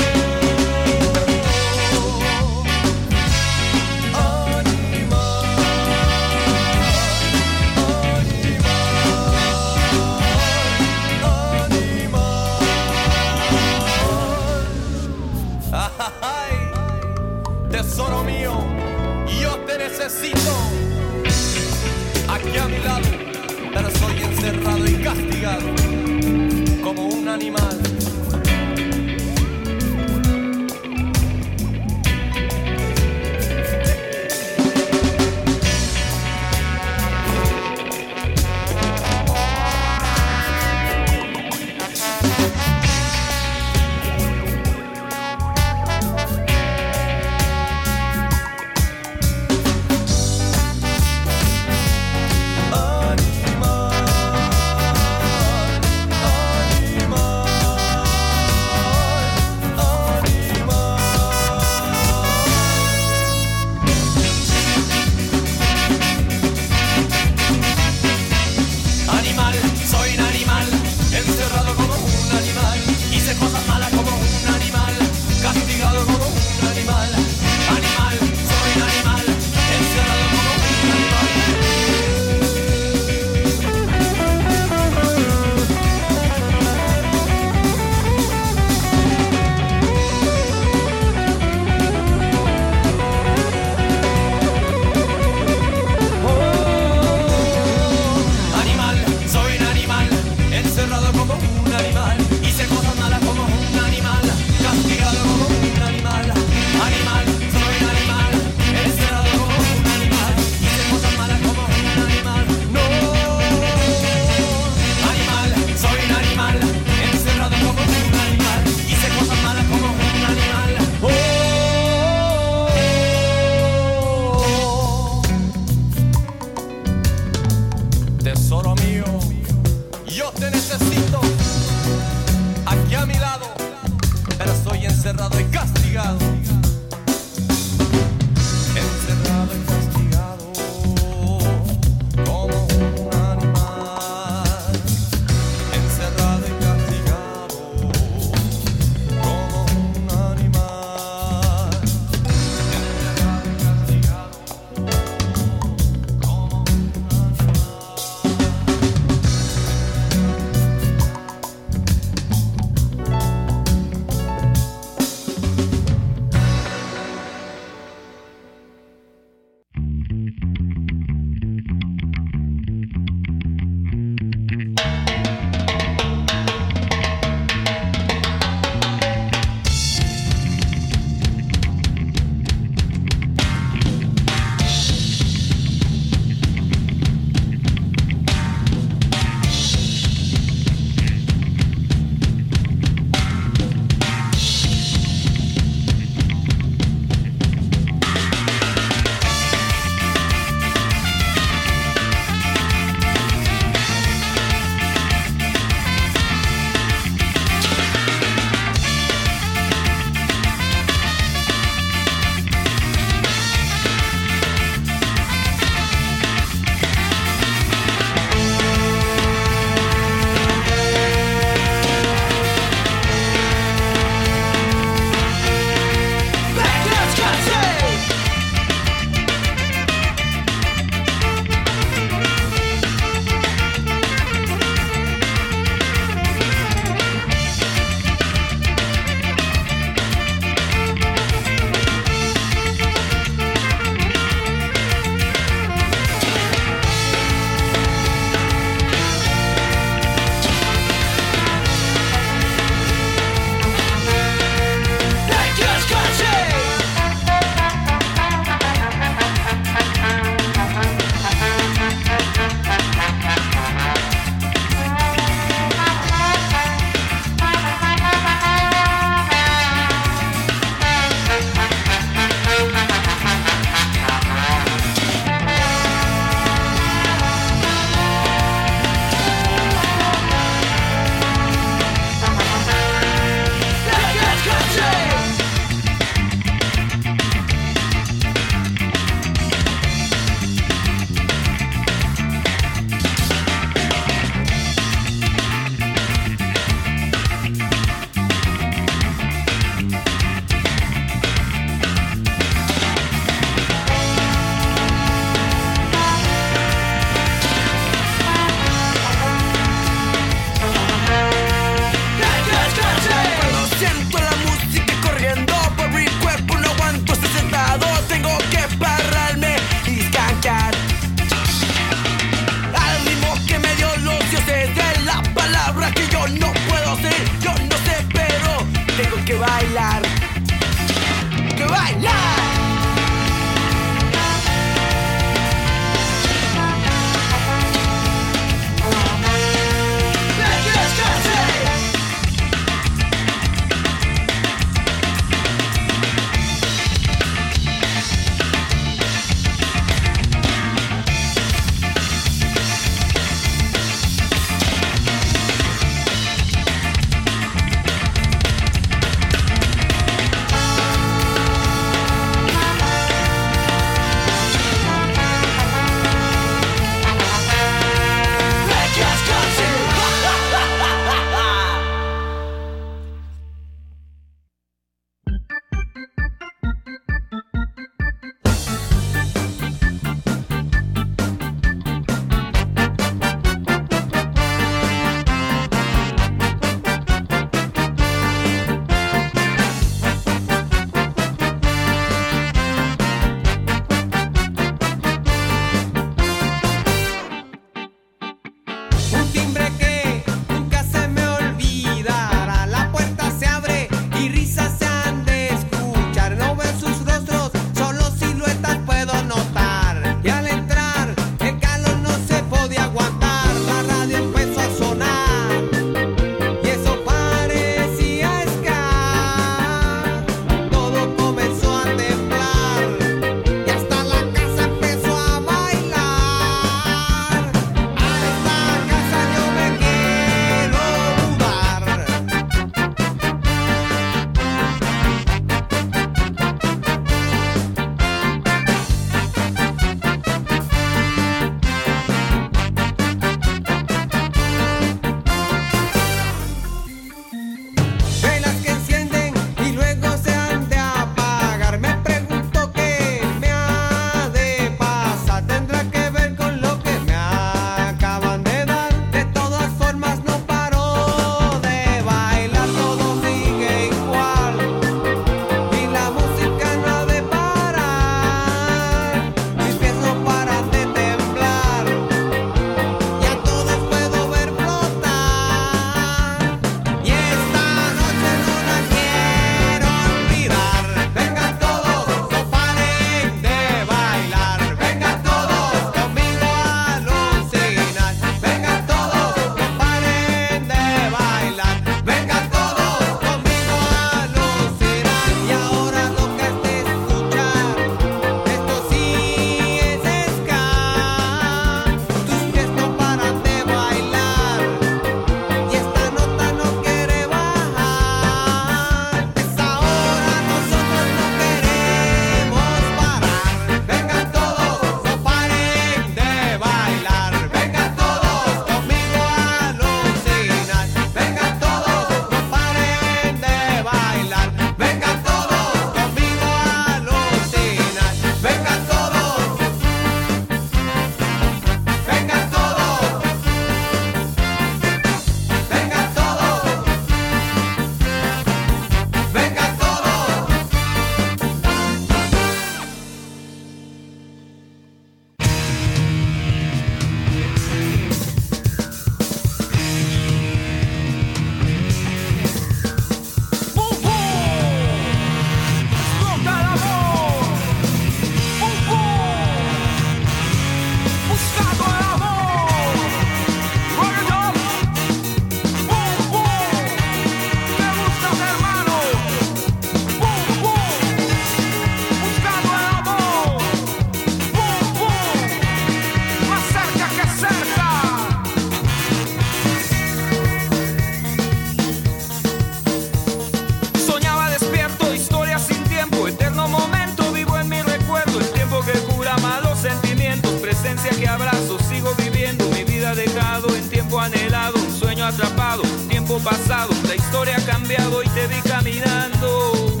sueño 595.22 595.26
atrapado, 595.26 595.82
tiempo 596.08 596.38
pasado, 596.38 596.90
la 597.06 597.14
historia 597.14 597.56
ha 597.56 597.60
cambiado 597.64 598.22
y 598.22 598.28
te 598.28 598.46
vi 598.48 598.60
caminando. 598.62 600.00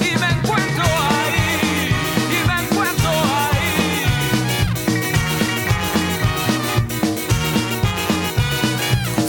Y 0.00 0.16
me 0.18 0.30
encuentro 0.30 0.84
ahí, 0.84 1.90
y 2.30 2.46
me 2.46 2.62
encuentro 2.64 3.10
ahí. 3.10 4.04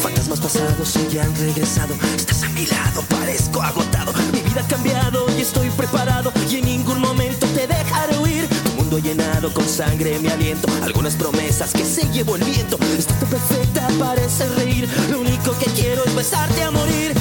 Fantasmas 0.01 0.39
pasados 0.39 0.95
y 0.95 1.13
ya 1.13 1.23
han 1.23 1.35
regresado, 1.35 1.95
estás 2.15 2.43
a 2.43 2.49
mi 2.49 2.65
lado 2.67 2.94
llenado 9.05 9.53
con 9.53 9.69
sangre 9.69 10.17
mi 10.17 10.29
aliento. 10.29 10.67
Algunas 10.83 11.15
promesas 11.15 11.73
que 11.73 11.85
se 11.85 12.09
llevó 12.09 12.37
el 12.37 12.43
viento. 12.43 12.77
Estás 12.97 13.23
perfecta, 13.25 13.87
parece 13.99 14.47
reír. 14.55 14.89
Lo 15.11 15.19
único 15.19 15.55
que 15.59 15.65
quiero 15.79 16.03
es 16.05 16.15
besarte 16.15 16.63
a 16.63 16.71
morir. 16.71 17.14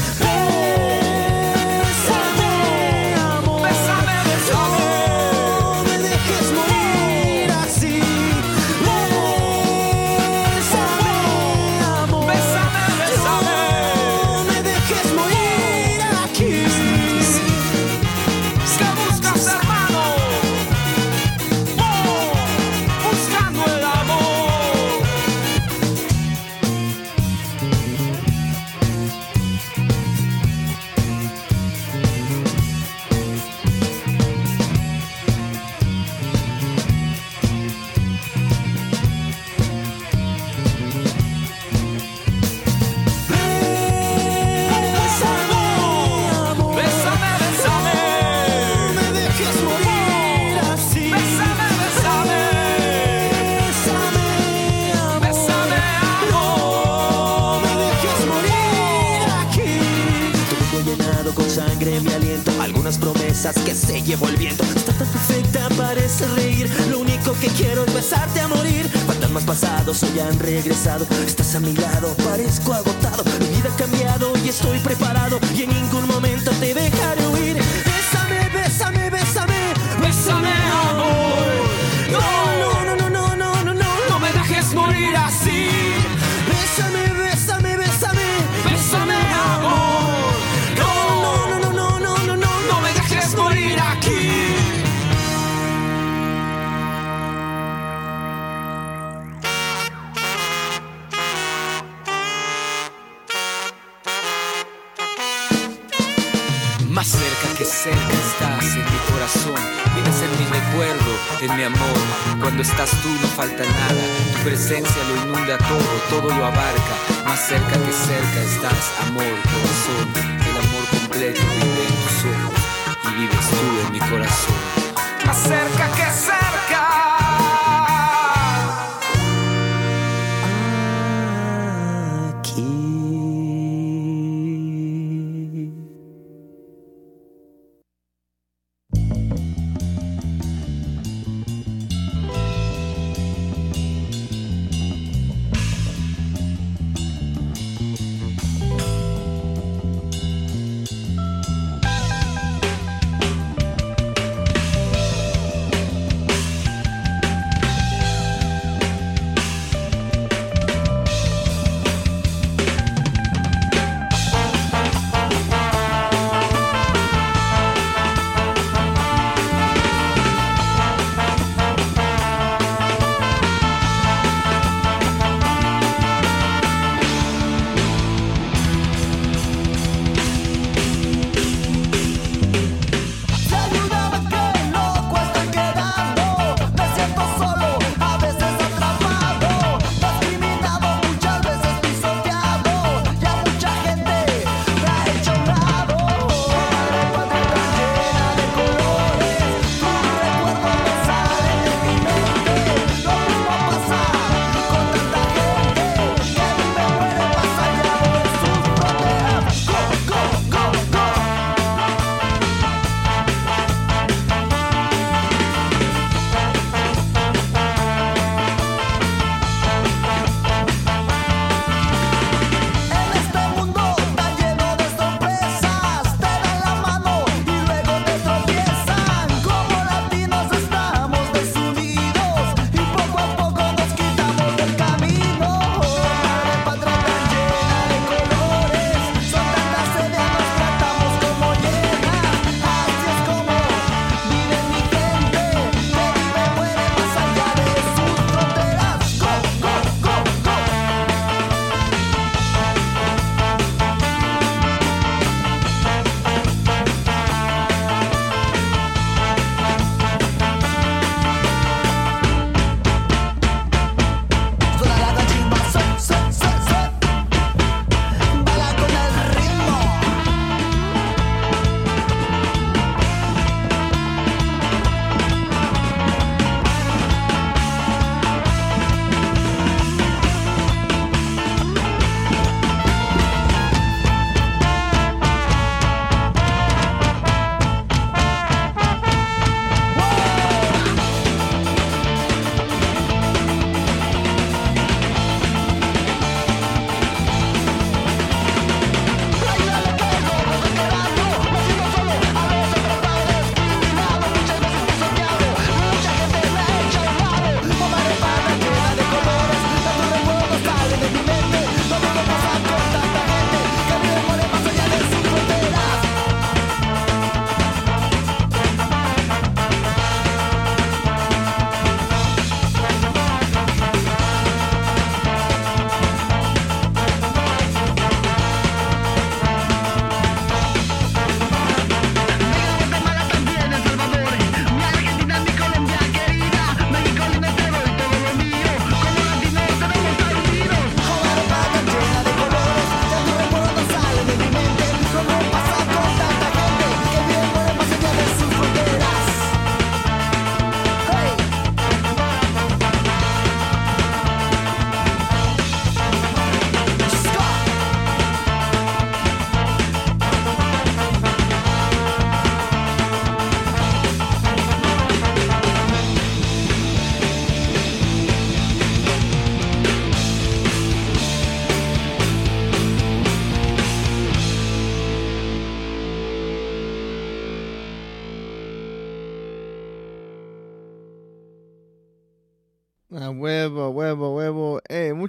han 70.25 70.39
regresado. 70.39 71.07
Estás 71.27 71.55
a 71.55 71.61
mi 71.61 71.73
lado, 71.75 72.15
parezco 72.25 72.73
a 72.73 72.84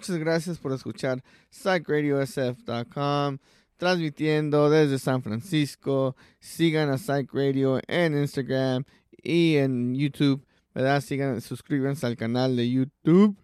muchas 0.05 0.19
gracias 0.19 0.59
por 0.59 0.71
escuchar 0.71 1.23
psychradiosf.com, 1.49 3.39
transmitiendo 3.75 4.69
desde 4.69 4.99
San 4.99 5.23
Francisco. 5.23 6.15
Sigan 6.39 6.91
a 6.91 6.99
Psych 6.99 7.33
Radio 7.33 7.79
en 7.87 8.15
Instagram 8.15 8.83
y 9.23 9.55
en 9.55 9.95
YouTube, 9.95 10.45
¿verdad? 10.75 11.01
Sigan, 11.01 11.41
suscríbanse 11.41 12.05
al 12.05 12.17
canal 12.17 12.55
de 12.55 12.69
YouTube, 12.69 13.35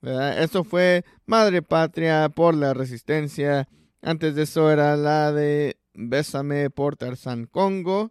¿verdad? 0.00 0.42
Eso 0.42 0.64
fue 0.64 1.04
Madre 1.26 1.60
Patria 1.60 2.30
por 2.30 2.54
la 2.54 2.72
Resistencia. 2.72 3.68
Antes 4.00 4.34
de 4.36 4.44
eso 4.44 4.70
era 4.70 4.96
la 4.96 5.32
de 5.32 5.76
Bésame 5.92 6.70
por 6.70 6.96
Tarzán 6.96 7.44
Congo. 7.44 8.10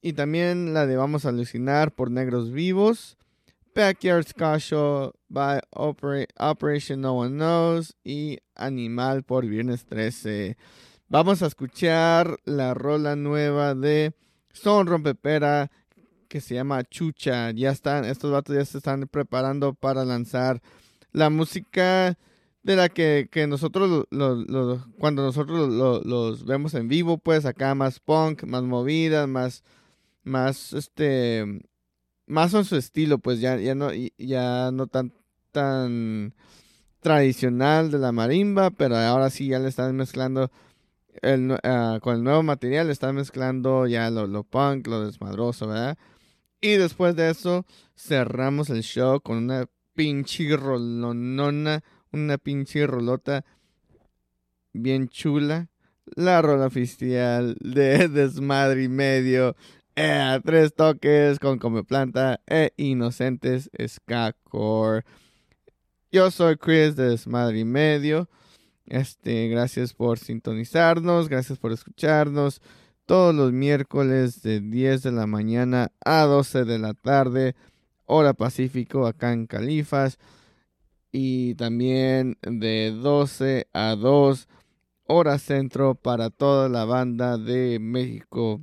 Y 0.00 0.12
también 0.12 0.74
la 0.74 0.86
de 0.86 0.96
Vamos 0.96 1.26
a 1.26 1.30
alucinar 1.30 1.92
por 1.92 2.08
Negros 2.12 2.52
Vivos. 2.52 3.18
Backyard 3.80 4.26
Ska 4.26 4.58
by 5.28 5.60
Opera- 5.74 6.26
Operation 6.38 7.02
No 7.02 7.12
One 7.18 7.36
Knows 7.36 7.94
y 8.02 8.38
Animal 8.54 9.22
por 9.22 9.44
Viernes 9.44 9.84
13. 9.84 10.56
Vamos 11.10 11.42
a 11.42 11.46
escuchar 11.46 12.38
la 12.46 12.72
rola 12.72 13.16
nueva 13.16 13.74
de 13.74 14.14
Son 14.54 14.86
Rompepera 14.86 15.70
que 16.28 16.40
se 16.40 16.54
llama 16.54 16.84
Chucha. 16.84 17.50
Ya 17.50 17.70
están, 17.70 18.06
estos 18.06 18.32
vatos 18.32 18.56
ya 18.56 18.64
se 18.64 18.78
están 18.78 19.06
preparando 19.08 19.74
para 19.74 20.06
lanzar 20.06 20.62
la 21.12 21.28
música 21.28 22.16
de 22.62 22.76
la 22.76 22.88
que, 22.88 23.28
que 23.30 23.46
nosotros, 23.46 24.06
cuando 24.98 25.22
nosotros 25.22 25.68
lo- 25.68 26.00
los 26.02 26.46
vemos 26.46 26.72
en 26.72 26.88
vivo, 26.88 27.18
pues 27.18 27.44
acá 27.44 27.74
más 27.74 28.00
punk, 28.00 28.42
más 28.44 28.62
movidas, 28.62 29.28
más, 29.28 29.62
más, 30.24 30.72
este, 30.72 31.60
más 32.26 32.54
en 32.54 32.64
su 32.64 32.76
estilo, 32.76 33.18
pues 33.18 33.40
ya, 33.40 33.56
ya 33.56 33.74
no, 33.74 33.90
ya 34.18 34.70
no 34.72 34.86
tan, 34.86 35.12
tan 35.52 36.34
tradicional 37.00 37.90
de 37.90 37.98
la 37.98 38.12
marimba, 38.12 38.70
pero 38.70 38.96
ahora 38.96 39.30
sí 39.30 39.48
ya 39.48 39.58
le 39.58 39.68
están 39.68 39.96
mezclando 39.96 40.50
el, 41.22 41.56
ah, 41.62 41.98
con 42.02 42.16
el 42.16 42.24
nuevo 42.24 42.42
material, 42.42 42.88
le 42.88 42.92
están 42.92 43.14
mezclando 43.14 43.86
ya 43.86 44.10
lo, 44.10 44.26
lo 44.26 44.44
punk, 44.44 44.86
lo 44.86 45.06
desmadroso, 45.06 45.68
¿verdad? 45.68 45.96
Y 46.60 46.72
después 46.72 47.14
de 47.16 47.30
eso 47.30 47.64
cerramos 47.96 48.70
el 48.70 48.82
show 48.82 49.20
con 49.20 49.38
una 49.38 49.66
pinche 49.94 50.56
rolonona, 50.56 51.82
una 52.12 52.38
pinche 52.38 52.86
rolota 52.86 53.44
bien 54.72 55.08
chula. 55.08 55.68
La 56.14 56.40
rola 56.40 56.66
oficial 56.66 57.56
de 57.60 58.08
Desmadre 58.08 58.84
y 58.84 58.88
Medio. 58.88 59.56
Eh, 59.98 60.40
tres 60.44 60.74
toques 60.74 61.38
con 61.38 61.58
Come 61.58 61.82
Planta 61.82 62.42
e 62.46 62.74
Inocentes 62.76 63.70
Ska 63.88 64.34
Core. 64.44 65.06
Yo 66.12 66.30
soy 66.30 66.58
Chris 66.58 66.96
de 66.96 67.08
Desmadre 67.08 67.60
y 67.60 67.64
Medio. 67.64 68.28
Este, 68.84 69.48
gracias 69.48 69.94
por 69.94 70.18
sintonizarnos, 70.18 71.30
gracias 71.30 71.58
por 71.58 71.72
escucharnos 71.72 72.60
todos 73.06 73.34
los 73.34 73.52
miércoles 73.52 74.42
de 74.42 74.60
10 74.60 75.02
de 75.02 75.12
la 75.12 75.26
mañana 75.26 75.90
a 76.04 76.24
12 76.24 76.66
de 76.66 76.78
la 76.78 76.92
tarde, 76.92 77.56
hora 78.04 78.34
Pacífico 78.34 79.06
acá 79.06 79.32
en 79.32 79.46
Califas 79.46 80.18
y 81.10 81.54
también 81.54 82.36
de 82.42 82.90
12 82.90 83.68
a 83.72 83.96
2 83.96 84.46
hora 85.04 85.38
centro 85.38 85.94
para 85.94 86.28
toda 86.28 86.68
la 86.68 86.84
banda 86.84 87.38
de 87.38 87.78
México. 87.80 88.60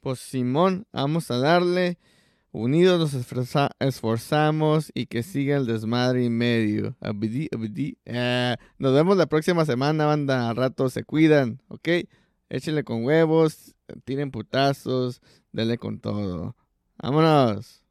Pues 0.00 0.18
Simón, 0.20 0.86
vamos 0.92 1.30
a 1.30 1.38
darle. 1.38 1.98
Unidos 2.52 2.98
nos 2.98 3.14
esforza- 3.14 3.70
esforzamos 3.78 4.90
y 4.94 5.06
que 5.06 5.22
siga 5.22 5.56
el 5.56 5.66
desmadre 5.66 6.24
y 6.24 6.30
medio. 6.30 6.96
Abidi, 7.00 7.48
abidi. 7.54 7.98
Eh, 8.06 8.56
nos 8.78 8.92
vemos 8.92 9.16
la 9.16 9.26
próxima 9.26 9.64
semana, 9.64 10.06
banda. 10.06 10.48
A 10.50 10.54
rato 10.54 10.88
se 10.88 11.04
cuidan, 11.04 11.62
¿ok? 11.68 11.88
Échenle 12.48 12.82
con 12.82 13.04
huevos, 13.04 13.74
tiren 14.04 14.30
putazos, 14.32 15.20
denle 15.52 15.78
con 15.78 16.00
todo. 16.00 16.56
Vámonos. 16.98 17.84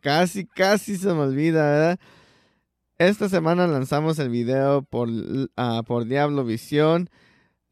casi, 0.00 0.46
casi 0.46 0.96
se 0.96 1.08
me 1.08 1.20
olvida, 1.20 1.62
¿verdad? 1.62 2.00
Esta 2.98 3.28
semana 3.28 3.66
lanzamos 3.66 4.18
el 4.18 4.28
video 4.28 4.82
por, 4.82 5.08
ah, 5.56 5.82
por 5.86 6.04
Diablo 6.04 6.44
Visión. 6.44 7.08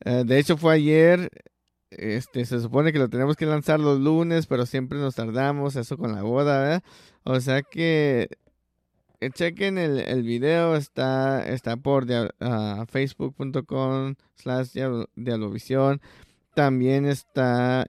Eh, 0.05 0.25
de 0.25 0.39
hecho, 0.39 0.57
fue 0.57 0.75
ayer. 0.75 1.31
Este, 1.91 2.45
se 2.45 2.61
supone 2.61 2.93
que 2.93 2.99
lo 2.99 3.09
tenemos 3.09 3.37
que 3.37 3.47
lanzar 3.47 3.81
los 3.81 3.99
lunes, 4.01 4.47
pero 4.47 4.67
siempre 4.67 4.99
nos 4.99 5.15
tardamos, 5.15 5.77
eso 5.77 5.97
con 5.97 6.13
la 6.13 6.23
boda, 6.23 6.61
¿verdad? 6.61 6.83
O 7.25 7.41
sea 7.41 7.63
que 7.63 8.29
eh, 9.21 9.31
chequen 9.31 9.79
el, 9.79 9.99
el 9.99 10.23
video, 10.23 10.77
está, 10.77 11.47
está 11.49 11.77
por 11.77 12.07
ah, 12.41 12.85
facebook.com 12.89 14.15
slash 14.37 14.71
diablovisión. 15.17 16.01
También 16.55 17.07
está 17.07 17.87